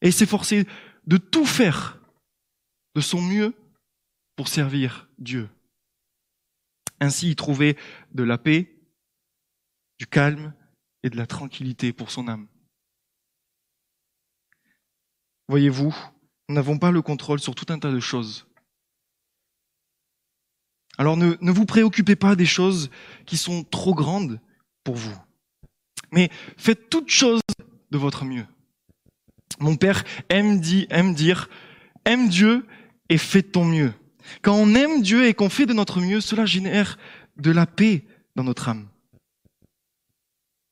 et 0.00 0.10
s'efforçait 0.10 0.66
de 1.06 1.16
tout 1.16 1.46
faire 1.46 2.00
de 2.94 3.00
son 3.00 3.20
mieux 3.20 3.54
pour 4.36 4.48
servir 4.48 5.08
Dieu. 5.18 5.48
Ainsi, 7.00 7.30
il 7.30 7.36
trouvait 7.36 7.76
de 8.12 8.22
la 8.22 8.38
paix, 8.38 8.78
du 9.98 10.06
calme 10.06 10.54
et 11.02 11.10
de 11.10 11.16
la 11.16 11.26
tranquillité 11.26 11.92
pour 11.92 12.10
son 12.10 12.28
âme. 12.28 12.46
Voyez-vous, 15.48 15.94
nous 16.48 16.54
n'avons 16.54 16.78
pas 16.78 16.90
le 16.90 17.02
contrôle 17.02 17.40
sur 17.40 17.54
tout 17.54 17.66
un 17.72 17.78
tas 17.78 17.90
de 17.90 18.00
choses. 18.00 18.46
Alors 20.98 21.16
ne, 21.16 21.36
vous 21.50 21.64
préoccupez 21.64 22.16
pas 22.16 22.36
des 22.36 22.46
choses 22.46 22.90
qui 23.26 23.36
sont 23.36 23.64
trop 23.64 23.94
grandes 23.94 24.40
pour 24.84 24.94
vous, 24.94 25.16
mais 26.10 26.30
faites 26.56 26.90
toutes 26.90 27.08
choses 27.08 27.40
de 27.90 27.98
votre 27.98 28.24
mieux. 28.24 28.46
Mon 29.58 29.76
père 29.76 30.04
aime, 30.28 30.60
dit, 30.60 30.86
aime 30.90 31.14
dire, 31.14 31.48
aime 32.04 32.28
Dieu 32.28 32.66
et 33.08 33.18
fais 33.18 33.42
ton 33.42 33.64
mieux. 33.64 33.92
Quand 34.42 34.54
on 34.54 34.74
aime 34.74 35.02
Dieu 35.02 35.26
et 35.26 35.34
qu'on 35.34 35.50
fait 35.50 35.66
de 35.66 35.72
notre 35.72 36.00
mieux, 36.00 36.20
cela 36.20 36.46
génère 36.46 36.98
de 37.36 37.50
la 37.50 37.66
paix 37.66 38.04
dans 38.36 38.44
notre 38.44 38.68
âme. 38.68 38.88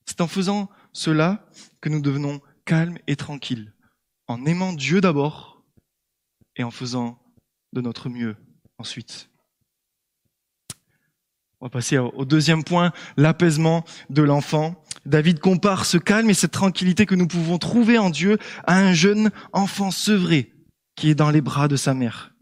C'est 0.06 0.20
en 0.20 0.28
faisant 0.28 0.68
cela 0.92 1.46
que 1.80 1.88
nous 1.88 2.00
devenons 2.00 2.40
calmes 2.64 2.98
et 3.06 3.16
tranquilles, 3.16 3.72
en 4.26 4.44
aimant 4.44 4.72
Dieu 4.72 5.00
d'abord 5.00 5.62
et 6.56 6.64
en 6.64 6.70
faisant 6.70 7.18
de 7.72 7.80
notre 7.80 8.08
mieux 8.08 8.36
ensuite. 8.78 9.29
On 11.60 11.66
va 11.66 11.70
passer 11.70 11.98
au 11.98 12.24
deuxième 12.24 12.64
point, 12.64 12.90
l'apaisement 13.18 13.84
de 14.08 14.22
l'enfant. 14.22 14.82
David 15.04 15.40
compare 15.40 15.84
ce 15.84 15.98
calme 15.98 16.30
et 16.30 16.34
cette 16.34 16.52
tranquillité 16.52 17.04
que 17.04 17.14
nous 17.14 17.26
pouvons 17.26 17.58
trouver 17.58 17.98
en 17.98 18.08
Dieu 18.08 18.38
à 18.66 18.78
un 18.78 18.94
jeune 18.94 19.30
enfant 19.52 19.90
sevré 19.90 20.54
qui 20.96 21.10
est 21.10 21.14
dans 21.14 21.30
les 21.30 21.42
bras 21.42 21.68
de 21.68 21.76
sa 21.76 21.92
mère. 21.92 22.34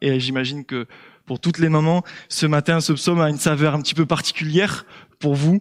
Et 0.00 0.18
j'imagine 0.18 0.64
que 0.64 0.86
pour 1.26 1.40
toutes 1.40 1.58
les 1.58 1.68
mamans, 1.68 2.04
ce 2.30 2.46
matin, 2.46 2.80
ce 2.80 2.94
psaume 2.94 3.20
a 3.20 3.28
une 3.28 3.38
saveur 3.38 3.74
un 3.74 3.82
petit 3.82 3.94
peu 3.94 4.06
particulière 4.06 4.86
pour 5.18 5.34
vous. 5.34 5.60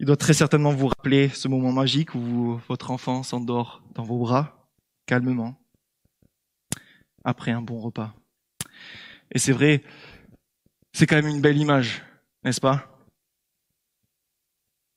Il 0.00 0.06
doit 0.06 0.16
très 0.16 0.32
certainement 0.32 0.72
vous 0.72 0.86
rappeler 0.86 1.28
ce 1.28 1.48
moment 1.48 1.70
magique 1.70 2.14
où 2.14 2.58
votre 2.66 2.92
enfant 2.92 3.22
s'endort 3.22 3.82
dans 3.94 4.04
vos 4.04 4.18
bras, 4.18 4.70
calmement, 5.04 5.60
après 7.24 7.50
un 7.50 7.60
bon 7.60 7.78
repas. 7.78 8.14
Et 9.32 9.38
c'est 9.38 9.52
vrai, 9.52 9.82
c'est 10.94 11.06
quand 11.06 11.16
même 11.16 11.26
une 11.26 11.40
belle 11.40 11.58
image, 11.58 12.02
n'est-ce 12.44 12.60
pas? 12.60 12.88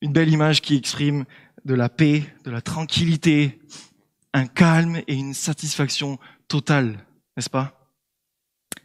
Une 0.01 0.13
belle 0.13 0.29
image 0.29 0.61
qui 0.61 0.77
exprime 0.77 1.25
de 1.65 1.73
la 1.73 1.89
paix, 1.89 2.23
de 2.45 2.51
la 2.51 2.61
tranquillité, 2.61 3.59
un 4.31 4.45
calme 4.45 5.01
et 5.07 5.15
une 5.15 5.33
satisfaction 5.33 6.19
totale, 6.47 7.03
n'est-ce 7.35 7.49
pas? 7.49 7.91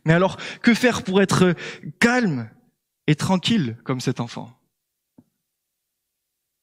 Mais 0.04 0.14
alors, 0.14 0.38
que 0.62 0.74
faire 0.74 1.04
pour 1.04 1.20
être 1.20 1.54
calme 2.00 2.50
et 3.06 3.14
tranquille 3.14 3.76
comme 3.84 4.00
cet 4.00 4.18
enfant? 4.18 4.58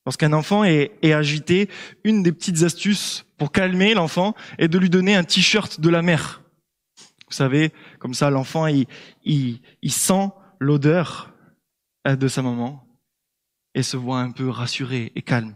Lorsqu'un 0.06 0.34
enfant 0.34 0.64
est, 0.64 1.14
agité, 1.14 1.70
une 2.04 2.24
des 2.24 2.32
petites 2.32 2.64
astuces 2.64 3.26
pour 3.38 3.52
calmer 3.52 3.94
l'enfant 3.94 4.34
est 4.58 4.68
de 4.68 4.80
lui 4.80 4.90
donner 4.90 5.16
un 5.16 5.24
t-shirt 5.24 5.80
de 5.80 5.90
la 5.90 6.02
mère. 6.02 6.42
Vous 7.28 7.36
savez, 7.36 7.72
comme 8.00 8.16
ça, 8.16 8.32
l'enfant, 8.32 8.66
il, 8.66 8.88
il, 9.24 9.92
sent 9.92 10.30
l'odeur 10.60 11.34
euh, 12.08 12.16
de 12.16 12.28
sa 12.28 12.42
maman 12.42 12.86
et 13.76 13.84
se 13.84 13.98
voit 13.98 14.20
un 14.20 14.32
peu 14.32 14.50
rassuré 14.50 15.12
et 15.16 15.22
calme. 15.22 15.56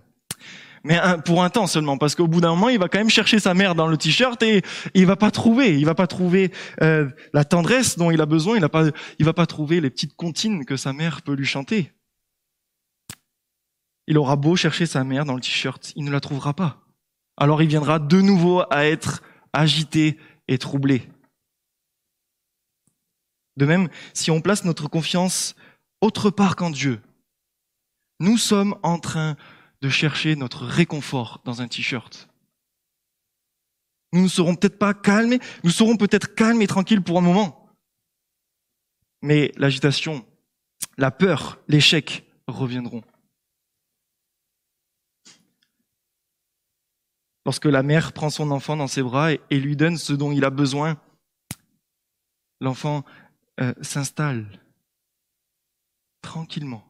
Mais 0.84 1.00
pour 1.24 1.44
un 1.44 1.50
temps 1.50 1.68
seulement, 1.68 1.98
parce 1.98 2.14
qu'au 2.14 2.28
bout 2.28 2.42
d'un 2.42 2.50
moment, 2.50 2.68
il 2.68 2.78
va 2.78 2.90
quand 2.90 2.98
même 2.98 3.10
chercher 3.10 3.40
sa 3.40 3.54
mère 3.54 3.74
dans 3.74 3.88
le 3.88 3.96
t-shirt 3.96 4.42
et 4.44 4.62
il 4.94 5.06
va 5.06 5.16
pas 5.16 5.32
trouver, 5.32 5.80
il 5.80 5.86
va 5.86 5.96
pas 5.96 6.08
trouver 6.08 6.52
euh, 6.82 7.10
la 7.32 7.46
tendresse 7.46 7.98
dont 7.98 8.12
il 8.12 8.20
a 8.20 8.26
besoin, 8.26 8.58
il, 8.58 8.64
a 8.66 8.70
pas, 8.70 8.88
il 9.18 9.26
va 9.26 9.32
pas 9.32 9.46
trouver 9.46 9.80
les 9.80 9.90
petites 9.90 10.16
comptines 10.16 10.66
que 10.66 10.76
sa 10.76 10.92
mère 10.92 11.22
peut 11.22 11.34
lui 11.34 11.46
chanter. 11.46 11.94
Il 14.08 14.18
aura 14.18 14.36
beau 14.36 14.58
chercher 14.58 14.86
sa 14.86 15.06
mère 15.06 15.24
dans 15.24 15.36
le 15.36 15.42
t-shirt, 15.42 15.94
il 15.96 16.04
ne 16.04 16.12
la 16.12 16.20
trouvera 16.20 16.54
pas. 16.54 16.82
Alors 17.38 17.62
il 17.62 17.70
viendra 17.70 18.00
de 18.00 18.20
nouveau 18.20 18.64
à 18.70 18.86
être 18.86 19.24
agité 19.54 20.18
et 20.50 20.58
troublé. 20.58 21.08
De 23.58 23.66
même, 23.66 23.90
si 24.14 24.32
on 24.32 24.42
place 24.42 24.64
notre 24.66 24.88
confiance 24.88 25.56
autre 26.02 26.30
part 26.30 26.56
qu'en 26.56 26.70
Dieu, 26.70 27.02
nous 28.20 28.38
sommes 28.38 28.78
en 28.84 29.00
train 29.00 29.36
de 29.82 29.90
chercher 29.90 30.36
notre 30.36 30.66
réconfort 30.66 31.42
dans 31.46 31.62
un 31.62 31.68
t-shirt. 31.68 32.30
Nous 34.14 34.24
ne 34.24 34.28
serons 34.28 34.56
peut-être 34.56 34.78
pas 34.78 34.94
calmes, 34.94 35.38
nous 35.64 35.72
serons 35.72 35.98
peut-être 35.98 36.36
calmes 36.36 36.62
et 36.62 36.68
tranquilles 36.68 37.02
pour 37.02 37.18
un 37.18 37.22
moment. 37.22 37.60
mais 39.22 39.54
l'agitation, 39.56 40.26
la 40.98 41.12
peur, 41.12 41.60
l'échec 41.70 42.26
reviendront. 42.48 43.04
Lorsque 47.46 47.66
la 47.66 47.84
mère 47.84 48.14
prend 48.14 48.30
son 48.30 48.52
enfant 48.52 48.78
dans 48.78 48.88
ses 48.88 49.02
bras 49.02 49.34
et, 49.34 49.40
lui 49.52 49.76
donne 49.76 49.98
ce 49.98 50.14
dont 50.14 50.32
il 50.32 50.46
a 50.46 50.50
besoin, 50.50 50.98
l'enfant 52.62 53.04
euh, 53.60 53.74
s'installe 53.82 54.46
tranquillement, 56.22 56.84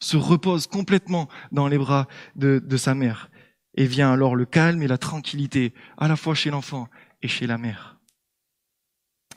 se 0.00 0.16
repose 0.16 0.66
complètement 0.66 1.28
dans 1.52 1.68
les 1.68 1.78
bras 1.78 2.08
de, 2.36 2.60
de 2.64 2.76
sa 2.76 2.94
mère. 2.94 3.30
Et 3.74 3.86
vient 3.86 4.12
alors 4.12 4.36
le 4.36 4.44
calme 4.44 4.82
et 4.82 4.88
la 4.88 4.98
tranquillité, 4.98 5.72
à 5.96 6.08
la 6.08 6.16
fois 6.16 6.34
chez 6.34 6.50
l'enfant 6.50 6.88
et 7.22 7.28
chez 7.28 7.46
la 7.46 7.56
mère. 7.56 7.98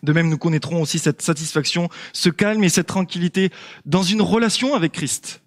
De 0.04 0.14
même, 0.14 0.30
nous 0.30 0.38
connaîtrons 0.38 0.82
aussi 0.82 1.00
cette 1.00 1.22
satisfaction, 1.22 1.90
ce 2.14 2.30
calme 2.30 2.64
et 2.64 2.70
cette 2.70 2.88
tranquillité 2.88 3.52
dans 3.86 4.04
une 4.04 4.22
relation 4.22 4.76
avec 4.76 4.92
Christ. 4.92 5.42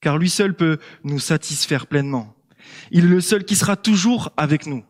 Car 0.00 0.18
lui 0.18 0.28
seul 0.28 0.54
peut 0.54 0.78
nous 1.04 1.18
satisfaire 1.18 1.86
pleinement. 1.86 2.34
Il 2.90 3.04
est 3.04 3.08
le 3.08 3.20
seul 3.20 3.44
qui 3.44 3.56
sera 3.56 3.76
toujours 3.76 4.32
avec 4.36 4.66
nous. 4.66 4.84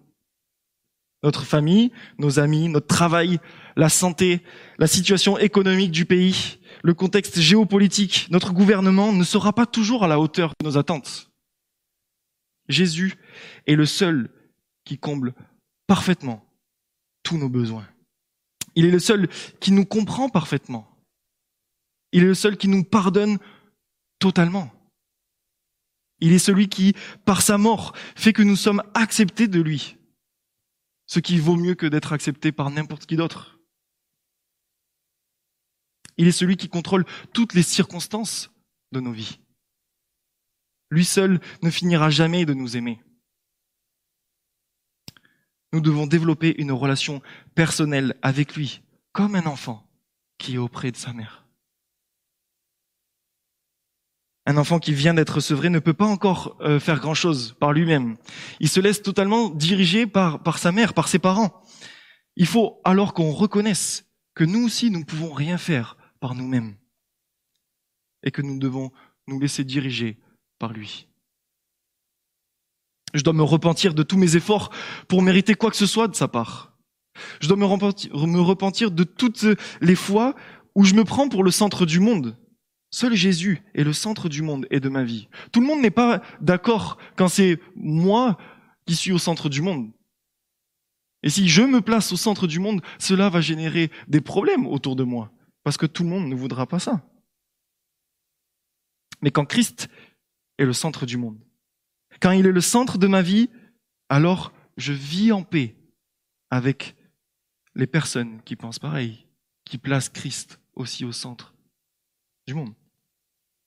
Notre 1.24 1.44
famille, 1.44 1.90
nos 2.18 2.38
amis, 2.38 2.68
notre 2.68 2.86
travail, 2.86 3.40
la 3.76 3.88
santé, 3.88 4.42
la 4.78 4.86
situation 4.86 5.38
économique 5.38 5.90
du 5.90 6.04
pays, 6.04 6.58
le 6.82 6.92
contexte 6.92 7.40
géopolitique, 7.40 8.28
notre 8.30 8.52
gouvernement 8.52 9.10
ne 9.10 9.24
sera 9.24 9.54
pas 9.54 9.64
toujours 9.64 10.04
à 10.04 10.06
la 10.06 10.20
hauteur 10.20 10.52
de 10.60 10.66
nos 10.66 10.76
attentes. 10.76 11.30
Jésus 12.68 13.14
est 13.66 13.74
le 13.74 13.86
seul 13.86 14.28
qui 14.84 14.98
comble 14.98 15.32
parfaitement 15.86 16.44
tous 17.22 17.38
nos 17.38 17.48
besoins. 17.48 17.88
Il 18.74 18.84
est 18.84 18.90
le 18.90 18.98
seul 18.98 19.28
qui 19.60 19.72
nous 19.72 19.86
comprend 19.86 20.28
parfaitement. 20.28 20.86
Il 22.12 22.22
est 22.22 22.26
le 22.26 22.34
seul 22.34 22.58
qui 22.58 22.68
nous 22.68 22.84
pardonne 22.84 23.38
totalement. 24.18 24.70
Il 26.20 26.32
est 26.32 26.38
celui 26.38 26.68
qui, 26.68 26.92
par 27.24 27.40
sa 27.40 27.56
mort, 27.56 27.94
fait 28.14 28.34
que 28.34 28.42
nous 28.42 28.56
sommes 28.56 28.82
acceptés 28.92 29.48
de 29.48 29.62
lui. 29.62 29.96
Ce 31.14 31.20
qui 31.20 31.38
vaut 31.38 31.54
mieux 31.54 31.76
que 31.76 31.86
d'être 31.86 32.12
accepté 32.12 32.50
par 32.50 32.70
n'importe 32.70 33.06
qui 33.06 33.14
d'autre. 33.14 33.60
Il 36.16 36.26
est 36.26 36.32
celui 36.32 36.56
qui 36.56 36.68
contrôle 36.68 37.04
toutes 37.32 37.54
les 37.54 37.62
circonstances 37.62 38.50
de 38.90 38.98
nos 38.98 39.12
vies. 39.12 39.38
Lui 40.90 41.04
seul 41.04 41.38
ne 41.62 41.70
finira 41.70 42.10
jamais 42.10 42.44
de 42.44 42.52
nous 42.52 42.76
aimer. 42.76 43.00
Nous 45.72 45.80
devons 45.80 46.08
développer 46.08 46.60
une 46.60 46.72
relation 46.72 47.22
personnelle 47.54 48.16
avec 48.20 48.56
lui, 48.56 48.82
comme 49.12 49.36
un 49.36 49.46
enfant 49.46 49.88
qui 50.38 50.56
est 50.56 50.58
auprès 50.58 50.90
de 50.90 50.96
sa 50.96 51.12
mère. 51.12 51.43
Un 54.46 54.56
enfant 54.58 54.78
qui 54.78 54.92
vient 54.92 55.14
d'être 55.14 55.40
sevré 55.40 55.70
ne 55.70 55.78
peut 55.78 55.94
pas 55.94 56.06
encore 56.06 56.56
euh, 56.60 56.78
faire 56.78 57.00
grand-chose 57.00 57.56
par 57.58 57.72
lui-même. 57.72 58.16
Il 58.60 58.68
se 58.68 58.80
laisse 58.80 59.02
totalement 59.02 59.48
diriger 59.48 60.06
par, 60.06 60.42
par 60.42 60.58
sa 60.58 60.70
mère, 60.70 60.92
par 60.92 61.08
ses 61.08 61.18
parents. 61.18 61.62
Il 62.36 62.46
faut 62.46 62.80
alors 62.84 63.14
qu'on 63.14 63.32
reconnaisse 63.32 64.06
que 64.34 64.44
nous 64.44 64.64
aussi, 64.66 64.90
nous 64.90 65.00
ne 65.00 65.04
pouvons 65.04 65.32
rien 65.32 65.56
faire 65.56 65.96
par 66.20 66.34
nous-mêmes 66.34 66.76
et 68.22 68.30
que 68.30 68.42
nous 68.42 68.58
devons 68.58 68.90
nous 69.28 69.40
laisser 69.40 69.64
diriger 69.64 70.18
par 70.58 70.72
lui. 70.72 71.08
Je 73.14 73.22
dois 73.22 73.32
me 73.32 73.42
repentir 73.42 73.94
de 73.94 74.02
tous 74.02 74.18
mes 74.18 74.36
efforts 74.36 74.70
pour 75.08 75.22
mériter 75.22 75.54
quoi 75.54 75.70
que 75.70 75.76
ce 75.76 75.86
soit 75.86 76.08
de 76.08 76.16
sa 76.16 76.28
part. 76.28 76.76
Je 77.40 77.46
dois 77.46 77.56
me 77.56 77.64
repentir, 77.64 78.90
de 78.90 79.04
toutes 79.04 79.46
les 79.80 79.94
fois 79.94 80.34
où 80.74 80.84
je 80.84 80.94
me 80.94 81.04
prends 81.04 81.28
pour 81.28 81.44
le 81.44 81.52
centre 81.52 81.86
du 81.86 82.00
monde. 82.00 82.36
Seul 82.94 83.14
Jésus 83.16 83.60
est 83.74 83.82
le 83.82 83.92
centre 83.92 84.28
du 84.28 84.40
monde 84.40 84.68
et 84.70 84.78
de 84.78 84.88
ma 84.88 85.02
vie. 85.02 85.26
Tout 85.50 85.58
le 85.60 85.66
monde 85.66 85.80
n'est 85.80 85.90
pas 85.90 86.22
d'accord 86.40 86.96
quand 87.16 87.26
c'est 87.26 87.58
moi 87.74 88.38
qui 88.86 88.94
suis 88.94 89.10
au 89.10 89.18
centre 89.18 89.48
du 89.48 89.62
monde. 89.62 89.90
Et 91.24 91.28
si 91.28 91.48
je 91.48 91.62
me 91.62 91.80
place 91.80 92.12
au 92.12 92.16
centre 92.16 92.46
du 92.46 92.60
monde, 92.60 92.82
cela 93.00 93.30
va 93.30 93.40
générer 93.40 93.90
des 94.06 94.20
problèmes 94.20 94.64
autour 94.68 94.94
de 94.94 95.02
moi. 95.02 95.32
Parce 95.64 95.76
que 95.76 95.86
tout 95.86 96.04
le 96.04 96.08
monde 96.08 96.28
ne 96.28 96.36
voudra 96.36 96.68
pas 96.68 96.78
ça. 96.78 97.04
Mais 99.22 99.32
quand 99.32 99.44
Christ 99.44 99.88
est 100.58 100.64
le 100.64 100.72
centre 100.72 101.04
du 101.04 101.16
monde. 101.16 101.40
Quand 102.20 102.30
il 102.30 102.46
est 102.46 102.52
le 102.52 102.60
centre 102.60 102.96
de 102.96 103.08
ma 103.08 103.22
vie, 103.22 103.50
alors 104.08 104.52
je 104.76 104.92
vis 104.92 105.32
en 105.32 105.42
paix 105.42 105.74
avec 106.48 106.94
les 107.74 107.88
personnes 107.88 108.40
qui 108.42 108.54
pensent 108.54 108.78
pareil, 108.78 109.26
qui 109.64 109.78
placent 109.78 110.10
Christ 110.10 110.60
aussi 110.76 111.04
au 111.04 111.10
centre 111.10 111.56
du 112.46 112.54
monde. 112.54 112.72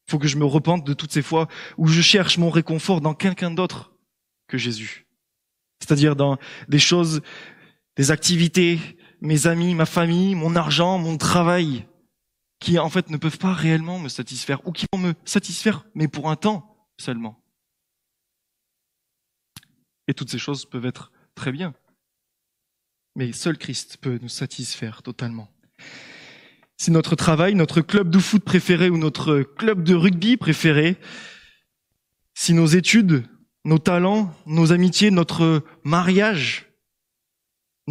Faut 0.10 0.20
que 0.20 0.28
je 0.28 0.38
me 0.38 0.46
repente 0.46 0.86
de 0.86 0.93
toutes 0.93 1.12
ces 1.12 1.22
fois 1.22 1.48
où 1.78 1.88
je 1.88 2.02
cherche 2.02 2.38
mon 2.38 2.50
réconfort 2.50 3.02
dans 3.02 3.13
quelqu'un 3.13 3.52
d'autre 3.52 3.91
que 4.48 4.58
Jésus. 4.58 5.06
C'est-à-dire 5.80 6.15
dans 6.15 6.38
des 6.67 6.80
choses, 6.80 7.22
des 7.96 8.12
activités, 8.12 8.80
mes 9.22 9.48
amis, 9.48 9.76
ma 9.76 9.86
famille, 9.86 10.36
mon 10.36 10.56
argent, 10.56 10.98
mon 10.98 11.17
travail, 11.17 11.86
qui 12.60 12.80
en 12.80 12.89
fait 12.89 13.10
ne 13.10 13.17
peuvent 13.17 13.38
pas 13.38 13.54
réellement 13.54 14.00
me 14.00 14.10
satisfaire, 14.10 14.65
ou 14.67 14.72
qui 14.72 14.86
vont 14.91 15.00
me 15.00 15.13
satisfaire, 15.26 15.86
mais 15.93 16.08
pour 16.08 16.30
un 16.30 16.36
temps, 16.36 16.89
seulement. 16.98 17.43
Et 20.08 20.13
toutes 20.13 20.32
ces 20.32 20.39
choses 20.39 20.65
peuvent 20.65 20.86
être 20.86 21.12
très 21.36 21.52
bien. 21.52 21.74
Mais 23.15 23.32
seul 23.34 23.58
Christ 23.58 23.98
peut 23.98 24.20
nous 24.22 24.30
satisfaire 24.30 25.04
totalement. 25.04 25.50
Si 26.88 26.91
notre 26.91 27.17
travail, 27.17 27.54
notre 27.54 27.82
club 27.82 28.10
de 28.10 28.17
foot 28.17 28.41
préféré 28.41 28.89
ou 28.89 28.97
notre 28.97 29.41
club 29.41 29.84
de 29.84 29.93
rugby 29.93 30.38
préféré, 30.38 30.95
si 32.34 32.54
nos 32.54 32.65
études, 32.65 33.26
nos 33.65 33.78
talents, 33.78 34.34
nos 34.45 34.71
amitiés, 34.71 35.12
notre 35.12 35.65
mariage, 35.84 36.71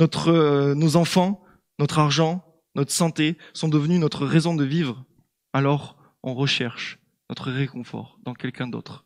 euh, 0.01 0.75
nos 0.75 0.97
enfants, 0.97 1.45
notre 1.79 1.99
argent, 1.99 2.43
notre 2.75 2.91
santé 2.91 3.37
sont 3.53 3.69
devenus 3.69 4.01
notre 4.01 4.25
raison 4.25 4.55
de 4.55 4.65
vivre, 4.65 5.05
alors 5.53 5.99
on 6.23 6.33
recherche 6.33 6.99
notre 7.29 7.53
réconfort 7.53 8.19
dans 8.25 8.33
quelqu'un 8.33 8.67
d'autre 8.67 9.05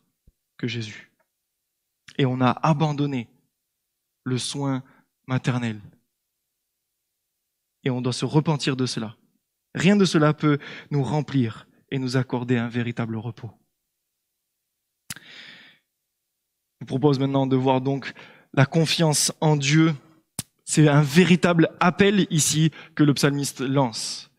que 0.57 0.69
Jésus. 0.69 1.11
Et 2.17 2.25
on 2.25 2.39
a 2.39 2.51
abandonné 2.51 3.29
le 4.23 4.37
soin 4.37 4.85
maternel. 5.27 5.81
Et 7.83 7.89
on 7.89 7.99
doit 7.99 8.13
se 8.13 8.23
repentir 8.23 8.77
de 8.77 8.85
cela. 8.85 9.17
Rien 9.73 9.95
de 9.95 10.05
cela 10.05 10.33
peut 10.33 10.57
nous 10.89 11.03
remplir 11.03 11.67
et 11.89 11.99
nous 11.99 12.17
accorder 12.17 12.57
un 12.57 12.67
véritable 12.67 13.15
repos. 13.17 13.51
Je 15.15 15.19
vous 16.81 16.85
propose 16.85 17.19
maintenant 17.19 17.47
de 17.47 17.55
voir 17.55 17.81
donc 17.81 18.13
la 18.53 18.65
confiance 18.65 19.31
en 19.39 19.55
Dieu. 19.55 19.93
C'est 20.65 20.87
un 20.87 21.01
véritable 21.01 21.69
appel 21.79 22.27
ici 22.29 22.71
que 22.95 23.03
le 23.03 23.13
psalmiste 23.13 23.61
lance. 23.61 24.31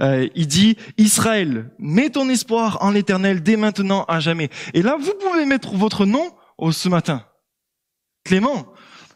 Euh, 0.00 0.28
il 0.34 0.46
dit, 0.46 0.76
Israël, 0.98 1.70
mets 1.78 2.10
ton 2.10 2.28
espoir 2.28 2.78
en 2.80 2.90
l'éternel 2.90 3.42
dès 3.42 3.56
maintenant 3.56 4.04
à 4.04 4.20
jamais. 4.20 4.50
Et 4.72 4.82
là, 4.82 4.96
vous 4.98 5.14
pouvez 5.14 5.46
mettre 5.46 5.74
votre 5.74 6.04
nom 6.04 6.34
ce 6.70 6.88
matin. 6.88 7.26
Clément, 8.24 8.72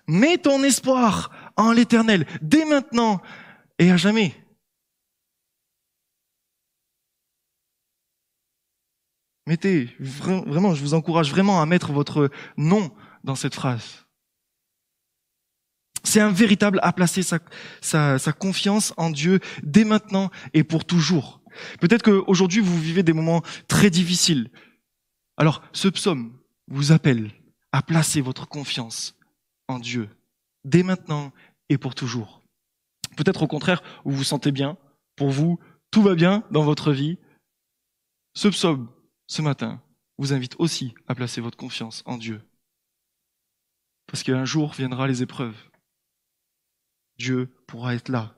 mets 0.07 0.39
ton 0.39 0.63
espoir 0.63 1.31
en 1.57 1.73
l'éternel 1.73 2.27
dès 2.43 2.65
maintenant 2.65 3.21
et 3.79 3.91
à 3.91 3.97
jamais. 3.97 4.35
Mettez, 9.49 9.89
vraiment, 9.99 10.75
je 10.75 10.83
vous 10.83 10.93
encourage 10.93 11.31
vraiment 11.31 11.63
à 11.63 11.65
mettre 11.65 11.91
votre 11.91 12.31
nom 12.59 12.93
dans 13.25 13.35
cette 13.35 13.55
phrase. 13.55 14.05
C'est 16.05 16.21
un 16.21 16.31
véritable 16.31 16.81
à 16.83 16.93
placer 16.93 17.23
sa, 17.23 17.39
sa, 17.81 18.33
confiance 18.33 18.93
en 18.99 19.09
Dieu 19.09 19.41
dès 19.63 19.85
maintenant 19.85 20.31
et 20.53 20.65
pour 20.65 20.85
toujours. 20.85 21.41
Peut-être 21.81 22.03
qu'aujourd'hui 22.03 22.61
vous 22.61 22.79
vivez 22.79 23.03
des 23.03 23.15
moments 23.15 23.41
très 23.69 23.89
difficiles. 23.89 24.51
Alors 25.39 25.63
ce 25.73 25.89
psaume 25.89 26.39
vous 26.67 26.93
appelle 26.93 27.31
à 27.73 27.81
placer 27.81 28.21
votre 28.21 28.47
confiance 28.47 29.17
en 29.67 29.79
Dieu 29.79 30.11
dès 30.67 30.83
maintenant 30.83 31.33
et 31.71 31.79
pour 31.79 31.95
toujours. 31.95 32.43
Peut-être 33.17 33.45
au 33.45 33.49
contraire, 33.49 33.83
vous 34.05 34.15
vous 34.15 34.25
sentez 34.25 34.53
bien, 34.53 34.77
pour 35.17 35.31
vous, 35.31 35.59
tout 35.91 36.03
va 36.03 36.15
bien 36.15 36.45
dans 36.51 36.65
votre 36.65 36.93
vie. 36.93 37.17
Ce 38.35 38.49
psaume, 38.49 38.91
ce 39.29 39.43
matin, 39.43 39.81
vous 40.17 40.33
invite 40.33 40.57
aussi 40.59 40.95
à 41.07 41.15
placer 41.15 41.41
votre 41.41 41.57
confiance 41.57 42.03
en 42.07 42.17
Dieu. 42.17 42.41
Parce 44.07 44.23
qu'un 44.23 44.45
jour 44.45 44.73
viendra 44.73 45.07
les 45.07 45.23
épreuves. 45.23 45.57
Dieu 47.19 47.49
pourra 47.67 47.95
être 47.95 48.09
là. 48.09 48.35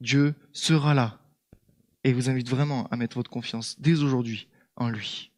Dieu 0.00 0.34
sera 0.52 0.94
là. 0.94 1.18
Et 2.04 2.12
vous 2.12 2.30
invite 2.30 2.48
vraiment 2.48 2.86
à 2.90 2.96
mettre 2.96 3.16
votre 3.16 3.30
confiance 3.30 3.78
dès 3.80 4.02
aujourd'hui 4.02 4.48
en 4.76 4.88
lui. 4.88 5.32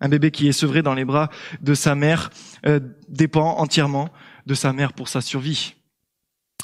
Un 0.00 0.08
bébé 0.08 0.30
qui 0.30 0.48
est 0.48 0.52
sevré 0.52 0.82
dans 0.82 0.94
les 0.94 1.04
bras 1.04 1.30
de 1.60 1.74
sa 1.74 1.94
mère 1.94 2.30
euh, 2.66 2.80
dépend 3.08 3.56
entièrement 3.58 4.10
de 4.46 4.54
sa 4.54 4.72
mère 4.72 4.92
pour 4.94 5.08
sa 5.08 5.20
survie. 5.20 5.74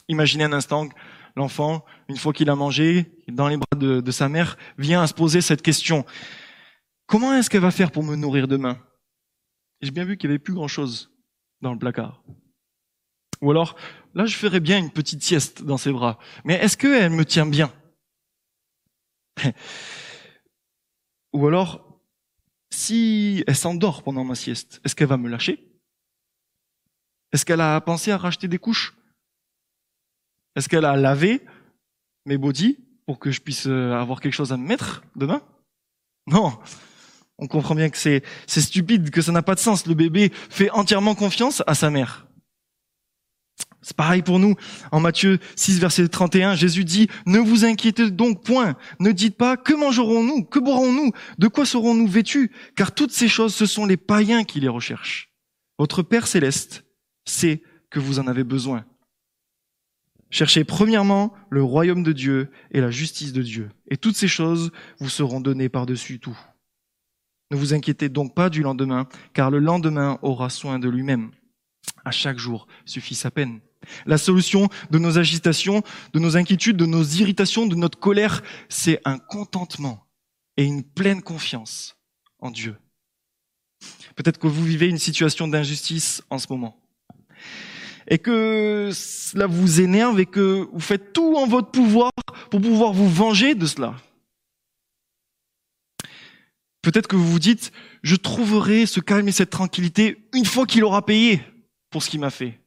Imaginez 0.09 0.45
un 0.45 0.53
instant 0.53 0.89
l'enfant, 1.37 1.85
une 2.09 2.17
fois 2.17 2.33
qu'il 2.33 2.51
a 2.51 2.57
mangé, 2.57 3.13
dans 3.29 3.49
les 3.49 3.59
bras 3.59 3.77
de, 3.77 4.01
de 4.01 4.11
sa 4.11 4.29
mère, 4.29 4.57
vient 4.79 5.03
à 5.03 5.07
se 5.07 5.15
poser 5.15 5.41
cette 5.41 5.63
question. 5.63 6.05
Comment 7.07 7.35
est-ce 7.35 7.49
qu'elle 7.51 7.61
va 7.61 7.71
faire 7.71 7.93
pour 7.93 8.03
me 8.03 8.17
nourrir 8.17 8.49
demain? 8.49 8.79
J'ai 9.81 9.91
bien 9.91 10.05
vu 10.05 10.17
qu'il 10.17 10.29
n'y 10.29 10.35
avait 10.35 10.43
plus 10.43 10.55
grand-chose 10.55 11.13
dans 11.61 11.73
le 11.73 11.79
placard. 11.79 12.23
Ou 13.43 13.51
alors, 13.51 13.77
là, 14.15 14.27
je 14.27 14.37
ferais 14.37 14.61
bien 14.61 14.79
une 14.79 14.91
petite 14.91 15.23
sieste 15.23 15.63
dans 15.63 15.77
ses 15.77 15.93
bras. 15.93 16.19
Mais 16.45 16.55
est-ce 16.55 16.77
qu'elle 16.77 17.13
me 17.13 17.25
tient 17.25 17.47
bien? 17.47 17.73
Ou 21.33 21.47
alors, 21.47 22.01
si 22.71 23.45
elle 23.47 23.57
s'endort 23.57 24.03
pendant 24.03 24.25
ma 24.25 24.35
sieste, 24.35 24.81
est-ce 24.85 24.97
qu'elle 24.97 25.09
va 25.09 25.19
me 25.19 25.29
lâcher? 25.29 25.63
Est-ce 27.33 27.45
qu'elle 27.45 27.61
a 27.61 27.81
pensé 27.81 28.11
à 28.11 28.17
racheter 28.17 28.49
des 28.49 28.59
couches? 28.59 28.97
Est-ce 30.55 30.69
qu'elle 30.69 30.87
a 30.87 30.97
lavé 30.97 31.45
mes 32.25 32.39
body 32.39 32.79
pour 33.05 33.19
que 33.19 33.31
je 33.31 33.43
puisse 33.43 33.67
euh, 33.67 33.93
avoir 33.93 34.21
quelque 34.21 34.33
chose 34.33 34.53
à 34.53 34.57
me 34.57 34.67
mettre 34.67 35.05
demain? 35.15 35.43
Non. 36.27 36.59
On 37.39 37.47
comprend 37.47 37.75
bien 37.75 37.91
que 37.91 37.99
c'est, 37.99 38.23
stupide, 38.47 39.11
que 39.11 39.21
ça 39.21 39.33
n'a 39.33 39.43
pas 39.43 39.55
de 39.55 39.61
sens. 39.61 39.87
Le 39.87 39.95
bébé 39.95 40.33
fait 40.49 40.71
entièrement 40.71 41.15
confiance 41.15 41.63
à 41.67 41.75
sa 41.75 41.91
mère. 41.91 42.27
C'est 43.83 43.97
pareil 43.97 44.23
pour 44.23 44.39
nous. 44.39 44.57
En 44.91 45.01
Matthieu 45.01 45.39
6, 45.55 45.79
verset 45.79 46.09
31, 46.09 46.57
Jésus 46.57 46.85
dit, 46.85 47.09
ne 47.25 47.39
vous 47.39 47.65
inquiétez 47.65 48.11
donc 48.11 48.43
point. 48.43 48.77
Ne 48.99 49.13
dites 49.13 49.37
pas, 49.37 49.57
que 49.57 49.75
mangerons-nous? 49.75 50.45
Que 50.45 50.59
boirons-nous? 50.59 51.13
De 51.39 51.47
quoi 51.47 51.67
serons-nous 51.67 52.09
vêtus? 52.09 52.51
Car 52.75 52.93
toutes 52.93 53.13
ces 53.13 53.29
choses, 53.29 53.55
ce 53.55 53.67
sont 53.67 53.87
les 53.87 53.97
païens 53.97 54.43
qui 54.45 54.59
les 54.59 54.69
recherchent. 54.69 55.31
Votre 55.79 56.03
Père 56.03 56.27
céleste 56.27 56.85
sait 57.27 57.63
que 57.91 58.01
vous 58.01 58.19
en 58.19 58.27
avez 58.27 58.45
besoin. 58.45 58.85
Cherchez 60.31 60.65
premièrement 60.65 61.33
le 61.51 61.63
royaume 61.63 62.03
de 62.03 62.13
Dieu 62.13 62.51
et 62.73 62.81
la 62.81 62.91
justice 62.91 63.33
de 63.33 63.43
Dieu. 63.43 63.71
Et 63.89 63.97
toutes 63.97 64.17
ces 64.17 64.27
choses 64.27 64.73
vous 64.99 65.09
seront 65.09 65.41
données 65.41 65.69
par-dessus 65.69 66.19
tout. 66.19 66.37
Ne 67.51 67.57
vous 67.57 67.75
inquiétez 67.75 68.09
donc 68.09 68.35
pas 68.35 68.51
du 68.51 68.63
lendemain, 68.63 69.07
car 69.33 69.51
le 69.51 69.59
lendemain 69.59 70.19
aura 70.23 70.51
soin 70.51 70.79
de 70.79 70.89
lui-même. 70.89 71.31
À 72.05 72.11
chaque 72.11 72.39
jour 72.39 72.67
suffit 72.85 73.15
sa 73.15 73.31
peine. 73.31 73.61
La 74.05 74.19
solution 74.19 74.69
de 74.91 74.99
nos 74.99 75.19
agitations, 75.19 75.83
de 76.13 76.19
nos 76.19 76.37
inquiétudes, 76.37 76.77
de 76.77 76.87
nos 76.87 77.05
irritations, 77.05 77.67
de 77.67 77.77
notre 77.77 77.99
colère, 77.99 78.43
c'est 78.69 79.01
un 79.05 79.19
contentement 79.19 80.07
et 80.57 80.65
une 80.65 80.83
pleine 80.83 81.23
confiance 81.23 81.97
en 82.41 82.51
Dieu. 82.51 82.77
Peut-être 84.17 84.39
que 84.39 84.47
vous 84.47 84.65
vivez 84.65 84.89
une 84.89 84.99
situation 84.99 85.47
d'injustice 85.47 86.23
en 86.31 86.39
ce 86.39 86.47
moment 86.51 86.81
et 88.09 88.19
que 88.19 88.91
cela 88.93 89.47
vous 89.47 89.81
énerve 89.81 90.21
et 90.21 90.27
que 90.27 90.67
vous 90.73 90.81
faites 90.81 91.13
tout 91.13 91.35
en 91.37 91.47
votre 91.47 91.71
pouvoir 91.71 92.13
pour 92.51 92.61
pouvoir 92.61 92.93
vous 92.93 93.09
venger 93.09 93.55
de 93.55 93.67
cela. 93.67 93.95
Peut-être 96.87 97.09
que 97.09 97.17
vous 97.17 97.29
vous 97.29 97.41
dites, 97.41 97.73
je 98.05 98.15
trouverai 98.15 98.87
ce 98.87 99.01
calme 99.01 99.27
et 99.27 99.33
cette 99.33 99.51
tranquillité 99.51 100.25
une 100.33 100.45
fois 100.45 100.67
qu'il 100.67 100.85
aura 100.85 101.05
payé 101.05 101.43
pour 101.91 102.01
ce 102.01 102.09
qu'il 102.09 102.21
m'a 102.21 102.31
fait. 102.31 102.61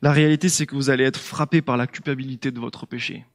La 0.00 0.10
réalité, 0.10 0.48
c'est 0.48 0.64
que 0.64 0.74
vous 0.74 0.88
allez 0.88 1.04
être 1.04 1.20
frappé 1.20 1.60
par 1.60 1.76
la 1.76 1.86
culpabilité 1.86 2.50
de 2.50 2.58
votre 2.58 2.86
péché. 2.86 3.26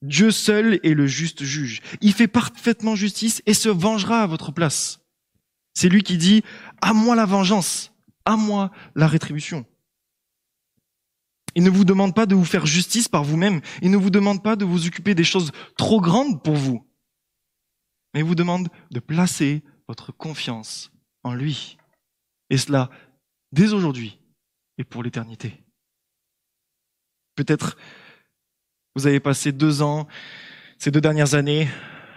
Dieu 0.00 0.30
seul 0.30 0.80
est 0.82 0.94
le 0.94 1.06
juste 1.06 1.44
juge. 1.44 1.82
Il 2.00 2.14
fait 2.14 2.26
parfaitement 2.26 2.94
justice 2.94 3.42
et 3.44 3.52
se 3.52 3.68
vengera 3.68 4.22
à 4.22 4.26
votre 4.26 4.50
place. 4.50 5.00
C'est 5.74 5.90
lui 5.90 6.02
qui 6.02 6.16
dit, 6.16 6.42
à 6.80 6.94
moi 6.94 7.16
la 7.16 7.26
vengeance, 7.26 7.92
à 8.24 8.38
moi 8.38 8.70
la 8.94 9.08
rétribution. 9.08 9.66
Il 11.56 11.64
ne 11.64 11.70
vous 11.70 11.86
demande 11.86 12.14
pas 12.14 12.26
de 12.26 12.34
vous 12.34 12.44
faire 12.44 12.66
justice 12.66 13.08
par 13.08 13.24
vous-même. 13.24 13.62
Il 13.80 13.90
ne 13.90 13.96
vous 13.96 14.10
demande 14.10 14.42
pas 14.42 14.56
de 14.56 14.66
vous 14.66 14.86
occuper 14.86 15.14
des 15.14 15.24
choses 15.24 15.52
trop 15.78 16.02
grandes 16.02 16.42
pour 16.42 16.54
vous. 16.54 16.86
Mais 18.12 18.20
il 18.20 18.26
vous 18.26 18.34
demande 18.34 18.68
de 18.90 19.00
placer 19.00 19.62
votre 19.88 20.12
confiance 20.12 20.92
en 21.24 21.32
lui. 21.32 21.78
Et 22.50 22.58
cela 22.58 22.90
dès 23.52 23.72
aujourd'hui 23.72 24.20
et 24.76 24.84
pour 24.84 25.02
l'éternité. 25.02 25.64
Peut-être 27.36 27.78
vous 28.94 29.06
avez 29.06 29.20
passé 29.20 29.50
deux 29.50 29.80
ans, 29.80 30.06
ces 30.78 30.90
deux 30.90 31.00
dernières 31.00 31.34
années, 31.34 31.68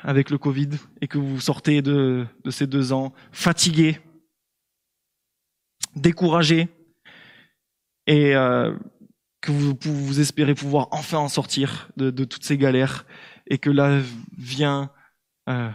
avec 0.04 0.32
le 0.32 0.38
Covid, 0.38 0.69
et 0.99 1.08
que 1.08 1.17
vous 1.17 1.39
sortez 1.39 1.82
de, 1.82 2.25
ces 2.49 2.67
deux 2.67 2.91
ans 2.91 3.13
fatigué, 3.32 3.99
découragé, 5.95 6.67
et 8.06 8.36
euh, 8.36 8.75
que 9.41 9.52
vous, 9.52 9.78
vous, 9.82 10.19
espérez 10.19 10.54
pouvoir 10.54 10.88
enfin 10.91 11.17
en 11.17 11.30
sortir 11.30 11.89
de, 11.97 12.12
de, 12.12 12.23
toutes 12.25 12.43
ces 12.43 12.58
galères, 12.58 13.06
et 13.47 13.58
que 13.58 13.69
là 13.69 14.02
vient 14.38 14.91
euh, 15.47 15.69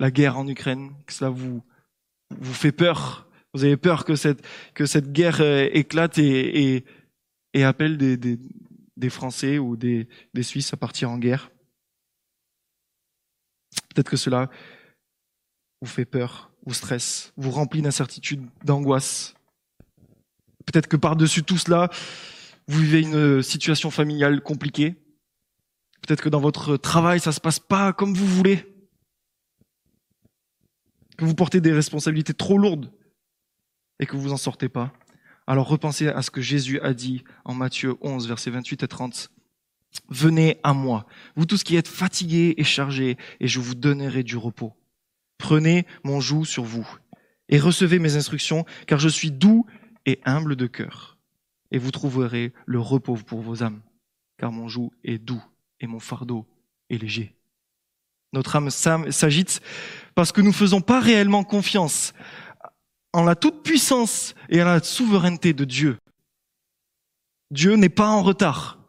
la 0.00 0.10
guerre 0.10 0.38
en 0.38 0.46
Ukraine, 0.48 0.92
que 1.06 1.12
cela 1.12 1.30
vous, 1.30 1.62
vous 2.30 2.54
fait 2.54 2.72
peur, 2.72 3.28
vous 3.54 3.64
avez 3.64 3.76
peur 3.76 4.04
que 4.04 4.16
cette, 4.16 4.44
que 4.74 4.84
cette 4.84 5.12
guerre 5.12 5.40
euh, 5.40 5.68
éclate 5.72 6.18
et, 6.18 6.74
et, 6.74 6.84
et 7.52 7.64
appelle 7.64 7.96
des, 7.96 8.16
des, 8.16 8.38
des, 8.96 9.10
Français 9.10 9.58
ou 9.58 9.76
des, 9.76 10.08
des 10.34 10.42
Suisses 10.42 10.72
à 10.72 10.76
partir 10.76 11.10
en 11.10 11.18
guerre. 11.18 11.50
Peut-être 13.94 14.10
que 14.10 14.16
cela 14.16 14.50
vous 15.80 15.86
fait 15.86 16.04
peur, 16.04 16.50
vous 16.66 16.74
stresse, 16.74 17.32
vous 17.36 17.50
remplit 17.50 17.82
d'incertitude, 17.82 18.44
d'angoisse. 18.64 19.33
Peut-être 20.66 20.86
que 20.86 20.96
par-dessus 20.96 21.42
tout 21.42 21.58
cela, 21.58 21.90
vous 22.66 22.80
vivez 22.80 23.02
une 23.02 23.42
situation 23.42 23.90
familiale 23.90 24.40
compliquée. 24.40 24.96
Peut-être 26.06 26.22
que 26.22 26.28
dans 26.28 26.40
votre 26.40 26.76
travail, 26.76 27.20
ça 27.20 27.32
se 27.32 27.40
passe 27.40 27.58
pas 27.58 27.92
comme 27.92 28.14
vous 28.14 28.26
voulez. 28.26 28.66
Que 31.16 31.24
vous 31.24 31.34
portez 31.34 31.60
des 31.60 31.72
responsabilités 31.72 32.34
trop 32.34 32.58
lourdes 32.58 32.92
et 34.00 34.06
que 34.06 34.16
vous 34.16 34.32
en 34.32 34.36
sortez 34.36 34.68
pas, 34.68 34.92
alors 35.46 35.68
repensez 35.68 36.08
à 36.08 36.22
ce 36.22 36.30
que 36.30 36.40
Jésus 36.40 36.80
a 36.80 36.94
dit 36.94 37.22
en 37.44 37.54
Matthieu 37.54 37.96
11, 38.00 38.26
versets 38.26 38.50
28 38.50 38.82
et 38.82 38.88
30. 38.88 39.30
Venez 40.08 40.58
à 40.62 40.72
moi, 40.72 41.06
vous 41.36 41.46
tous 41.46 41.62
qui 41.62 41.76
êtes 41.76 41.86
fatigués 41.86 42.54
et 42.56 42.64
chargés, 42.64 43.16
et 43.40 43.46
je 43.46 43.60
vous 43.60 43.74
donnerai 43.74 44.22
du 44.24 44.36
repos. 44.36 44.72
Prenez 45.38 45.86
mon 46.02 46.20
joug 46.20 46.44
sur 46.44 46.64
vous 46.64 46.88
et 47.48 47.58
recevez 47.58 47.98
mes 47.98 48.16
instructions, 48.16 48.64
car 48.86 48.98
je 48.98 49.08
suis 49.08 49.30
doux 49.30 49.66
et 50.06 50.20
humble 50.24 50.56
de 50.56 50.66
cœur, 50.66 51.16
et 51.70 51.78
vous 51.78 51.90
trouverez 51.90 52.52
le 52.66 52.80
repos 52.80 53.16
pour 53.16 53.40
vos 53.40 53.62
âmes, 53.62 53.82
car 54.38 54.52
mon 54.52 54.68
joug 54.68 54.92
est 55.02 55.18
doux 55.18 55.42
et 55.80 55.86
mon 55.86 56.00
fardeau 56.00 56.46
est 56.90 56.98
léger. 56.98 57.34
Notre 58.32 58.56
âme 58.56 58.70
s'agite 58.70 59.60
parce 60.14 60.32
que 60.32 60.40
nous 60.40 60.48
ne 60.48 60.52
faisons 60.52 60.80
pas 60.80 61.00
réellement 61.00 61.44
confiance 61.44 62.12
en 63.12 63.22
la 63.22 63.36
toute-puissance 63.36 64.34
et 64.48 64.60
à 64.60 64.64
la 64.64 64.82
souveraineté 64.82 65.52
de 65.52 65.64
Dieu. 65.64 65.98
Dieu 67.52 67.76
n'est 67.76 67.88
pas 67.88 68.08
en 68.08 68.22
retard. 68.22 68.80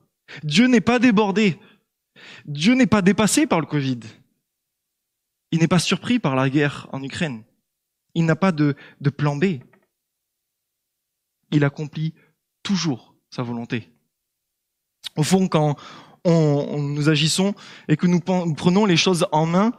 Dieu 0.44 0.66
n'est 0.66 0.82
pas 0.82 0.98
débordé. 0.98 1.60
Dieu 2.46 2.74
n'est 2.74 2.88
pas 2.88 3.04
dépassé 3.04 3.46
par 3.46 3.60
le 3.60 3.68
Covid. 3.68 4.00
Il 5.52 5.60
n'est 5.60 5.68
pas 5.68 5.80
surpris 5.80 6.18
par 6.18 6.36
la 6.36 6.50
guerre 6.50 6.88
en 6.92 7.04
Ukraine. 7.04 7.44
Il 8.16 8.26
n'a 8.26 8.36
pas 8.36 8.52
de, 8.52 8.76
de 9.00 9.10
plan 9.12 9.36
B. 9.36 9.60
Il 11.52 11.64
accomplit 11.64 12.14
toujours 12.64 13.16
sa 13.30 13.44
volonté. 13.44 13.92
Au 15.16 15.24
fond, 15.24 15.48
quand 15.48 15.76
on, 16.24 16.82
nous 16.82 17.10
agissons 17.10 17.54
et 17.88 17.98
que 17.98 18.08
nous 18.08 18.20
prenons 18.20 18.86
les 18.86 18.98
choses 18.98 19.28
en 19.32 19.46
main, 19.46 19.72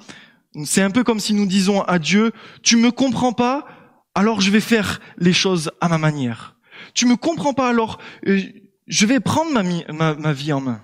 c'est 0.64 0.82
un 0.82 0.90
peu 0.90 1.04
comme 1.04 1.20
si 1.20 1.34
nous 1.34 1.46
disons 1.46 1.82
à 1.82 1.98
Dieu, 1.98 2.32
tu 2.62 2.76
me 2.76 2.90
comprends 2.90 3.32
pas, 3.32 3.66
alors 4.14 4.40
je 4.40 4.50
vais 4.50 4.60
faire 4.60 5.00
les 5.18 5.32
choses 5.32 5.70
à 5.80 5.88
ma 5.88 5.98
manière. 5.98 6.56
Tu 6.94 7.06
me 7.06 7.16
comprends 7.16 7.52
pas, 7.52 7.68
alors 7.68 7.98
euh, 8.26 8.40
je 8.86 9.06
vais 9.06 9.20
prendre 9.20 9.52
ma, 9.92 10.14
ma 10.14 10.32
vie 10.32 10.52
en 10.52 10.60
main. 10.60 10.82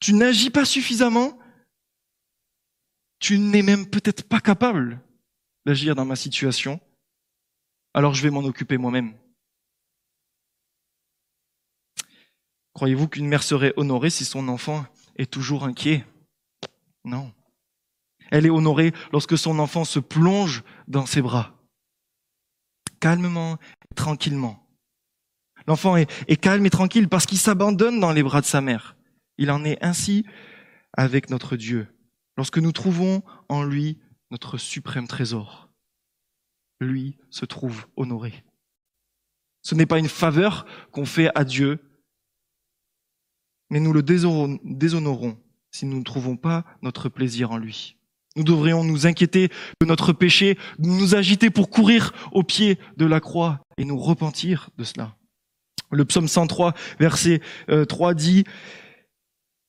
Tu 0.00 0.12
n'agis 0.12 0.50
pas 0.50 0.64
suffisamment, 0.64 1.38
tu 3.18 3.38
n'es 3.38 3.62
même 3.62 3.86
peut-être 3.86 4.28
pas 4.28 4.40
capable 4.40 5.00
d'agir 5.66 5.94
dans 5.94 6.04
ma 6.04 6.16
situation, 6.16 6.80
alors 7.94 8.14
je 8.14 8.22
vais 8.22 8.30
m'en 8.30 8.44
occuper 8.44 8.76
moi-même. 8.76 9.14
Croyez-vous 12.78 13.08
qu'une 13.08 13.26
mère 13.26 13.42
serait 13.42 13.72
honorée 13.76 14.08
si 14.08 14.24
son 14.24 14.46
enfant 14.46 14.86
est 15.16 15.28
toujours 15.28 15.64
inquiet? 15.64 16.06
Non. 17.04 17.32
Elle 18.30 18.46
est 18.46 18.50
honorée 18.50 18.92
lorsque 19.10 19.36
son 19.36 19.58
enfant 19.58 19.84
se 19.84 19.98
plonge 19.98 20.62
dans 20.86 21.04
ses 21.04 21.20
bras 21.20 21.56
calmement 23.00 23.58
et 23.90 23.94
tranquillement. 23.96 24.64
L'enfant 25.66 25.96
est, 25.96 26.08
est, 26.28 26.36
calme 26.36 26.66
et 26.66 26.70
tranquille 26.70 27.08
parce 27.08 27.26
qu'il 27.26 27.38
s'abandonne 27.38 27.98
dans 27.98 28.12
les 28.12 28.22
bras 28.22 28.42
de 28.42 28.46
sa 28.46 28.60
mère. 28.60 28.96
Il 29.38 29.50
en 29.50 29.64
est 29.64 29.84
ainsi 29.84 30.24
avec 30.92 31.30
notre 31.30 31.56
Dieu, 31.56 31.88
lorsque 32.36 32.58
nous 32.58 32.70
trouvons 32.70 33.24
en 33.48 33.64
lui 33.64 33.98
notre 34.30 34.56
suprême 34.56 35.08
trésor. 35.08 35.68
Lui 36.80 37.16
se 37.30 37.44
trouve 37.44 37.88
honoré. 37.96 38.44
Ce 39.62 39.74
n'est 39.74 39.84
pas 39.84 39.98
une 39.98 40.08
faveur 40.08 40.64
qu'on 40.92 41.06
fait 41.06 41.32
à 41.34 41.42
Dieu, 41.42 41.80
mais 43.70 43.80
nous 43.80 43.92
le 43.92 44.02
déshonorons 44.02 45.38
si 45.70 45.86
nous 45.86 45.98
ne 45.98 46.04
trouvons 46.04 46.36
pas 46.36 46.64
notre 46.82 47.08
plaisir 47.08 47.50
en 47.50 47.58
lui. 47.58 47.96
Nous 48.36 48.44
devrions 48.44 48.84
nous 48.84 49.06
inquiéter 49.06 49.48
de 49.80 49.86
notre 49.86 50.12
péché, 50.12 50.58
nous 50.78 51.14
agiter 51.14 51.50
pour 51.50 51.70
courir 51.70 52.12
au 52.32 52.42
pied 52.42 52.78
de 52.96 53.06
la 53.06 53.20
croix 53.20 53.60
et 53.78 53.84
nous 53.84 53.98
repentir 53.98 54.70
de 54.78 54.84
cela. 54.84 55.16
Le 55.90 56.04
psaume 56.04 56.28
103, 56.28 56.74
verset 57.00 57.40
3 57.88 58.10
euh, 58.10 58.14
dit, 58.14 58.44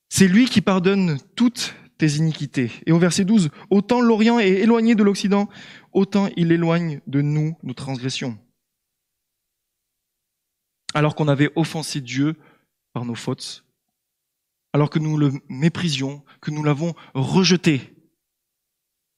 C'est 0.10 0.28
lui 0.28 0.46
qui 0.46 0.62
pardonne 0.62 1.18
toutes 1.36 1.76
tes 1.98 2.16
iniquités. 2.16 2.72
Et 2.86 2.92
au 2.92 3.00
verset 3.00 3.26
12, 3.26 3.50
Autant 3.70 4.02
l'Orient 4.02 4.40
est 4.40 4.50
éloigné 4.50 4.96
de 4.96 5.04
l'Occident, 5.04 5.50
autant 5.94 6.30
il 6.36 6.52
éloigne 6.52 7.02
de 7.08 7.22
nous 7.22 7.58
nos 7.64 7.74
transgressions. 7.74 8.38
Alors 10.94 11.16
qu'on 11.16 11.28
avait 11.28 11.52
offensé 11.56 12.02
Dieu 12.02 12.36
par 12.94 13.06
nos 13.06 13.16
fautes, 13.16 13.64
alors 14.74 14.90
que 14.90 15.00
nous 15.00 15.18
le 15.18 15.34
méprisions, 15.50 16.24
que 16.42 16.52
nous 16.52 16.64
l'avons 16.64 16.94
rejeté, 17.14 17.96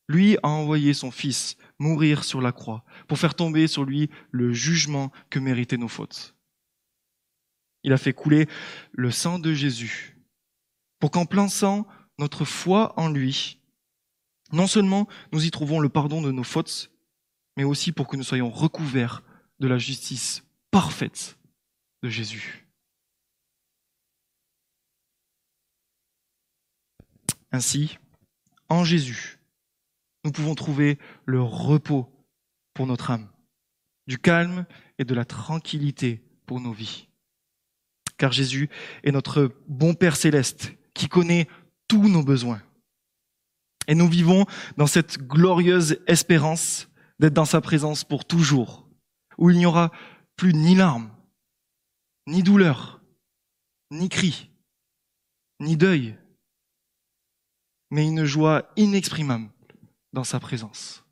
lui 0.08 0.38
a 0.44 0.50
envoyé 0.50 0.94
son 0.94 1.12
Fils 1.12 1.58
mourir 1.80 2.24
sur 2.24 2.42
la 2.42 2.52
croix 2.52 2.84
pour 3.08 3.18
faire 3.18 3.36
tomber 3.36 3.68
sur 3.68 3.84
lui 3.84 4.10
le 4.32 4.54
jugement 4.54 5.12
que 5.30 5.40
méritaient 5.40 5.78
nos 5.78 5.88
fautes. 5.88 6.36
Il 7.84 7.94
a 7.94 7.98
fait 7.98 8.14
couler 8.14 8.48
le 8.92 9.10
sang 9.10 9.40
de 9.40 9.54
Jésus 9.54 10.18
pour 11.00 11.12
qu'en 11.12 11.26
plançant 11.26 11.88
notre 12.20 12.46
foi 12.46 12.94
en 13.00 13.10
lui, 13.10 13.60
non 14.52 14.68
seulement 14.68 15.08
nous 15.32 15.46
y 15.46 15.52
trouvons 15.52 15.80
le 15.80 15.90
pardon 15.90 16.22
de 16.22 16.32
nos 16.32 16.44
fautes, 16.44 16.92
mais 17.58 17.64
aussi 17.64 17.92
pour 17.92 18.08
que 18.08 18.18
nous 18.18 18.24
soyons 18.24 18.52
recouverts 18.52 19.24
de 19.60 19.68
la 19.68 19.78
justice 19.78 20.44
parfaite 20.70 21.38
de 22.04 22.10
Jésus. 22.10 22.68
Ainsi, 27.52 27.98
en 28.70 28.84
Jésus, 28.84 29.40
nous 30.24 30.32
pouvons 30.32 30.56
trouver 30.56 30.98
le 31.26 31.42
repos 31.42 32.10
pour 32.74 32.88
notre 32.88 33.12
âme, 33.12 33.30
du 34.08 34.18
calme 34.18 34.66
et 34.98 35.04
de 35.04 35.14
la 35.14 35.26
tranquillité 35.26 36.24
pour 36.46 36.62
nos 36.62 36.72
vies. 36.72 37.08
Car 38.18 38.32
Jésus 38.32 38.70
est 39.04 39.12
notre 39.12 39.54
bon 39.68 39.94
Père 39.94 40.16
céleste 40.16 40.74
qui 40.94 41.10
connaît 41.10 41.48
tous 41.88 42.08
nos 42.08 42.24
besoins. 42.24 42.62
Et 43.88 43.96
nous 43.96 44.08
vivons 44.08 44.46
dans 44.78 44.88
cette 44.88 45.18
glorieuse 45.18 46.00
espérance 46.08 46.88
d'être 47.20 47.34
dans 47.34 47.46
sa 47.46 47.62
présence 47.62 48.04
pour 48.04 48.26
toujours, 48.26 48.88
où 49.38 49.50
il 49.50 49.58
n'y 49.58 49.66
aura 49.66 49.92
plus 50.36 50.54
ni 50.54 50.76
larmes, 50.76 51.12
ni 52.28 52.44
douleur, 52.44 53.02
ni 53.90 54.08
cris, 54.08 54.50
ni 55.60 55.76
deuil, 55.76 56.16
mais 57.92 58.08
une 58.08 58.26
joie 58.26 58.72
inexprimable 58.78 59.50
dans 60.14 60.24
sa 60.24 60.40
présence. 60.40 61.04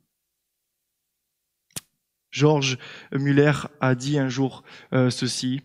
Georges 2.30 2.78
Muller 3.12 3.52
a 3.80 3.94
dit 3.94 4.18
un 4.18 4.28
jour 4.28 4.62
euh, 4.92 5.10
ceci. 5.10 5.62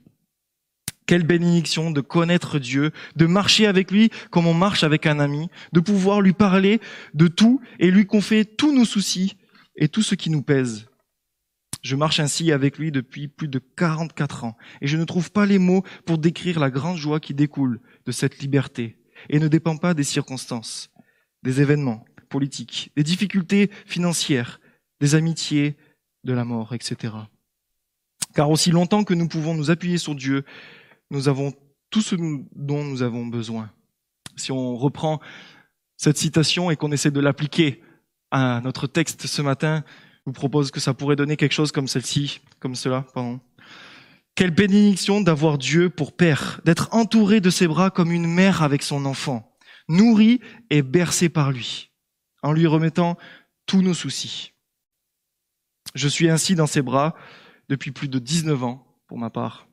Quelle 1.06 1.24
bénédiction 1.24 1.92
de 1.92 2.02
connaître 2.02 2.58
Dieu, 2.58 2.92
de 3.16 3.28
marcher 3.28 3.68
avec 3.68 3.92
lui 3.92 4.10
comme 4.32 4.48
on 4.48 4.56
marche 4.56 4.84
avec 4.84 5.06
un 5.06 5.20
ami, 5.20 5.50
de 5.72 5.80
pouvoir 5.80 6.22
lui 6.22 6.34
parler 6.34 6.82
de 7.14 7.28
tout 7.28 7.62
et 7.80 7.92
lui 7.92 8.08
confier 8.08 8.44
tous 8.44 8.74
nos 8.74 8.86
soucis 8.86 9.38
et 9.76 9.88
tout 9.88 10.02
ce 10.02 10.16
qui 10.16 10.32
nous 10.32 10.42
pèse. 10.42 10.88
Je 11.84 11.96
marche 11.96 12.20
ainsi 12.20 12.52
avec 12.52 12.80
lui 12.80 12.92
depuis 12.92 13.28
plus 13.28 13.48
de 13.48 13.60
44 13.60 14.46
ans 14.46 14.58
et 14.82 14.88
je 14.88 14.98
ne 14.98 15.04
trouve 15.04 15.32
pas 15.32 15.46
les 15.46 15.60
mots 15.60 15.84
pour 16.08 16.18
décrire 16.18 16.60
la 16.60 16.72
grande 16.72 16.98
joie 16.98 17.20
qui 17.20 17.36
découle 17.36 17.80
de 18.08 18.12
cette 18.12 18.40
liberté 18.40 18.98
et 19.30 19.40
ne 19.40 19.48
dépend 19.48 19.78
pas 19.78 19.94
des 19.94 20.04
circonstances, 20.04 20.90
des 21.46 21.62
événements, 21.62 22.04
politiques, 22.28 22.92
des 22.98 23.04
difficultés 23.04 23.72
financières, 23.86 24.60
des 25.00 25.16
amitiés, 25.16 25.78
de 26.26 26.34
la 26.34 26.44
mort, 26.44 26.74
etc. 26.74 27.14
Car 28.34 28.50
aussi 28.50 28.72
longtemps 28.72 29.04
que 29.04 29.14
nous 29.14 29.28
pouvons 29.28 29.54
nous 29.54 29.72
appuyer 29.72 29.98
sur 29.98 30.16
Dieu, 30.16 30.44
nous 31.12 31.30
avons 31.30 31.54
tout 31.92 32.02
ce 32.02 32.16
dont 32.56 32.84
nous 32.84 33.04
avons 33.04 33.28
besoin. 33.28 33.72
Si 34.36 34.52
on 34.52 34.76
reprend 34.76 35.22
cette 35.96 36.18
citation 36.18 36.72
et 36.72 36.76
qu'on 36.76 36.92
essaie 36.92 37.12
de 37.12 37.20
l'appliquer 37.20 37.82
à 38.32 38.60
notre 38.62 38.88
texte 38.88 39.28
ce 39.28 39.42
matin, 39.42 39.84
je 40.18 40.24
vous 40.26 40.34
propose 40.34 40.72
que 40.72 40.80
ça 40.80 40.94
pourrait 40.96 41.16
donner 41.16 41.38
quelque 41.38 41.54
chose 41.54 41.72
comme 41.72 41.88
celle-ci, 41.88 42.42
comme 42.60 42.76
cela, 42.76 43.06
pardon. 43.14 43.40
Quelle 44.34 44.52
bénédiction 44.52 45.22
d'avoir 45.22 45.58
Dieu 45.58 45.90
pour 45.90 46.12
Père, 46.12 46.60
d'être 46.66 46.90
entouré 46.92 47.40
de 47.40 47.52
ses 47.52 47.68
bras 47.68 47.92
comme 47.92 48.12
une 48.12 48.28
mère 48.28 48.64
avec 48.64 48.82
son 48.82 49.06
enfant, 49.06 49.55
nourri 49.88 50.40
et 50.70 50.82
bercé 50.82 51.30
par 51.30 51.52
lui 51.52 51.92
en 52.46 52.54
lui 52.54 52.68
remettant 52.68 53.18
tous 53.66 53.82
nos 53.82 53.96
soucis. 53.96 54.54
Je 55.96 56.08
suis 56.08 56.30
ainsi 56.30 56.54
dans 56.54 56.68
ses 56.68 56.84
bras 56.84 57.16
depuis 57.70 57.92
plus 57.92 58.08
de 58.08 58.20
19 58.20 58.64
ans, 58.64 59.02
pour 59.08 59.18
ma 59.18 59.32
part. 59.32 59.68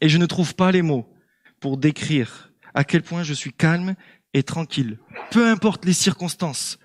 Et 0.00 0.08
je 0.08 0.16
ne 0.16 0.26
trouve 0.26 0.54
pas 0.54 0.70
les 0.70 0.82
mots 0.82 1.12
pour 1.58 1.76
décrire 1.76 2.52
à 2.74 2.84
quel 2.84 3.02
point 3.02 3.24
je 3.24 3.34
suis 3.34 3.52
calme 3.52 3.96
et 4.32 4.44
tranquille, 4.44 5.00
peu 5.32 5.48
importe 5.48 5.84
les 5.84 5.92
circonstances 5.92 6.78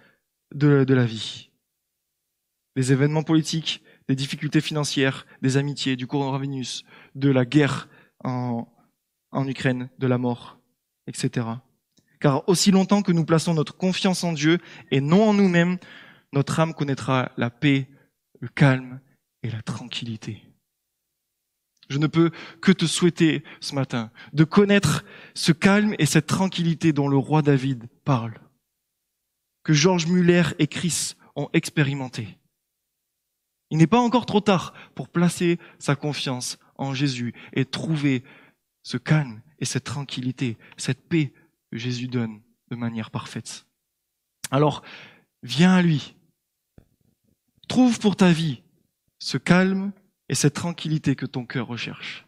de, 0.53 0.83
la 0.91 1.05
vie. 1.05 1.51
Les 2.75 2.91
événements 2.91 3.23
politiques, 3.23 3.83
des 4.07 4.15
difficultés 4.15 4.61
financières, 4.61 5.27
des 5.43 5.57
amitiés, 5.57 5.95
du 5.95 6.07
coronavirus, 6.07 6.85
de 7.13 7.29
la 7.29 7.45
guerre 7.45 7.87
en 8.23 8.67
Ukraine, 9.47 9.89
de 9.99 10.07
la 10.07 10.17
mort, 10.17 10.59
etc. 11.05 11.47
Car 12.19 12.47
aussi 12.49 12.71
longtemps 12.71 13.01
que 13.01 13.11
nous 13.11 13.25
plaçons 13.25 13.53
notre 13.53 13.75
confiance 13.75 14.23
en 14.23 14.33
Dieu 14.33 14.59
et 14.91 15.01
non 15.01 15.29
en 15.29 15.33
nous-mêmes, 15.33 15.77
notre 16.33 16.59
âme 16.59 16.73
connaîtra 16.73 17.31
la 17.37 17.49
paix, 17.49 17.87
le 18.39 18.47
calme 18.47 18.99
et 19.43 19.49
la 19.49 19.61
tranquillité. 19.61 20.43
Je 21.89 21.97
ne 21.99 22.07
peux 22.07 22.31
que 22.61 22.71
te 22.71 22.85
souhaiter 22.85 23.43
ce 23.61 23.75
matin 23.75 24.11
de 24.33 24.43
connaître 24.43 25.05
ce 25.35 25.51
calme 25.51 25.95
et 25.99 26.05
cette 26.05 26.27
tranquillité 26.27 26.91
dont 26.91 27.07
le 27.07 27.17
roi 27.17 27.41
David 27.41 27.87
parle, 28.03 28.39
que 29.63 29.73
Georges 29.73 30.07
Muller 30.07 30.43
et 30.59 30.67
Chris 30.67 31.13
ont 31.35 31.49
expérimenté. 31.53 32.37
Il 33.69 33.77
n'est 33.77 33.87
pas 33.87 33.99
encore 33.99 34.25
trop 34.25 34.41
tard 34.41 34.73
pour 34.95 35.09
placer 35.09 35.59
sa 35.79 35.95
confiance 35.95 36.57
en 36.75 36.93
Jésus 36.93 37.33
et 37.53 37.65
trouver 37.65 38.23
ce 38.83 38.97
calme 38.97 39.41
et 39.59 39.65
cette 39.65 39.83
tranquillité, 39.83 40.57
cette 40.77 41.07
paix 41.07 41.33
que 41.71 41.77
Jésus 41.77 42.07
donne 42.07 42.41
de 42.69 42.75
manière 42.75 43.11
parfaite. 43.11 43.65
Alors, 44.51 44.83
viens 45.43 45.73
à 45.73 45.81
lui. 45.81 46.15
Trouve 47.67 47.99
pour 47.99 48.15
ta 48.15 48.31
vie 48.31 48.63
ce 49.19 49.37
calme 49.37 49.91
et 50.29 50.35
cette 50.35 50.53
tranquillité 50.53 51.15
que 51.15 51.25
ton 51.25 51.45
cœur 51.45 51.67
recherche. 51.67 52.26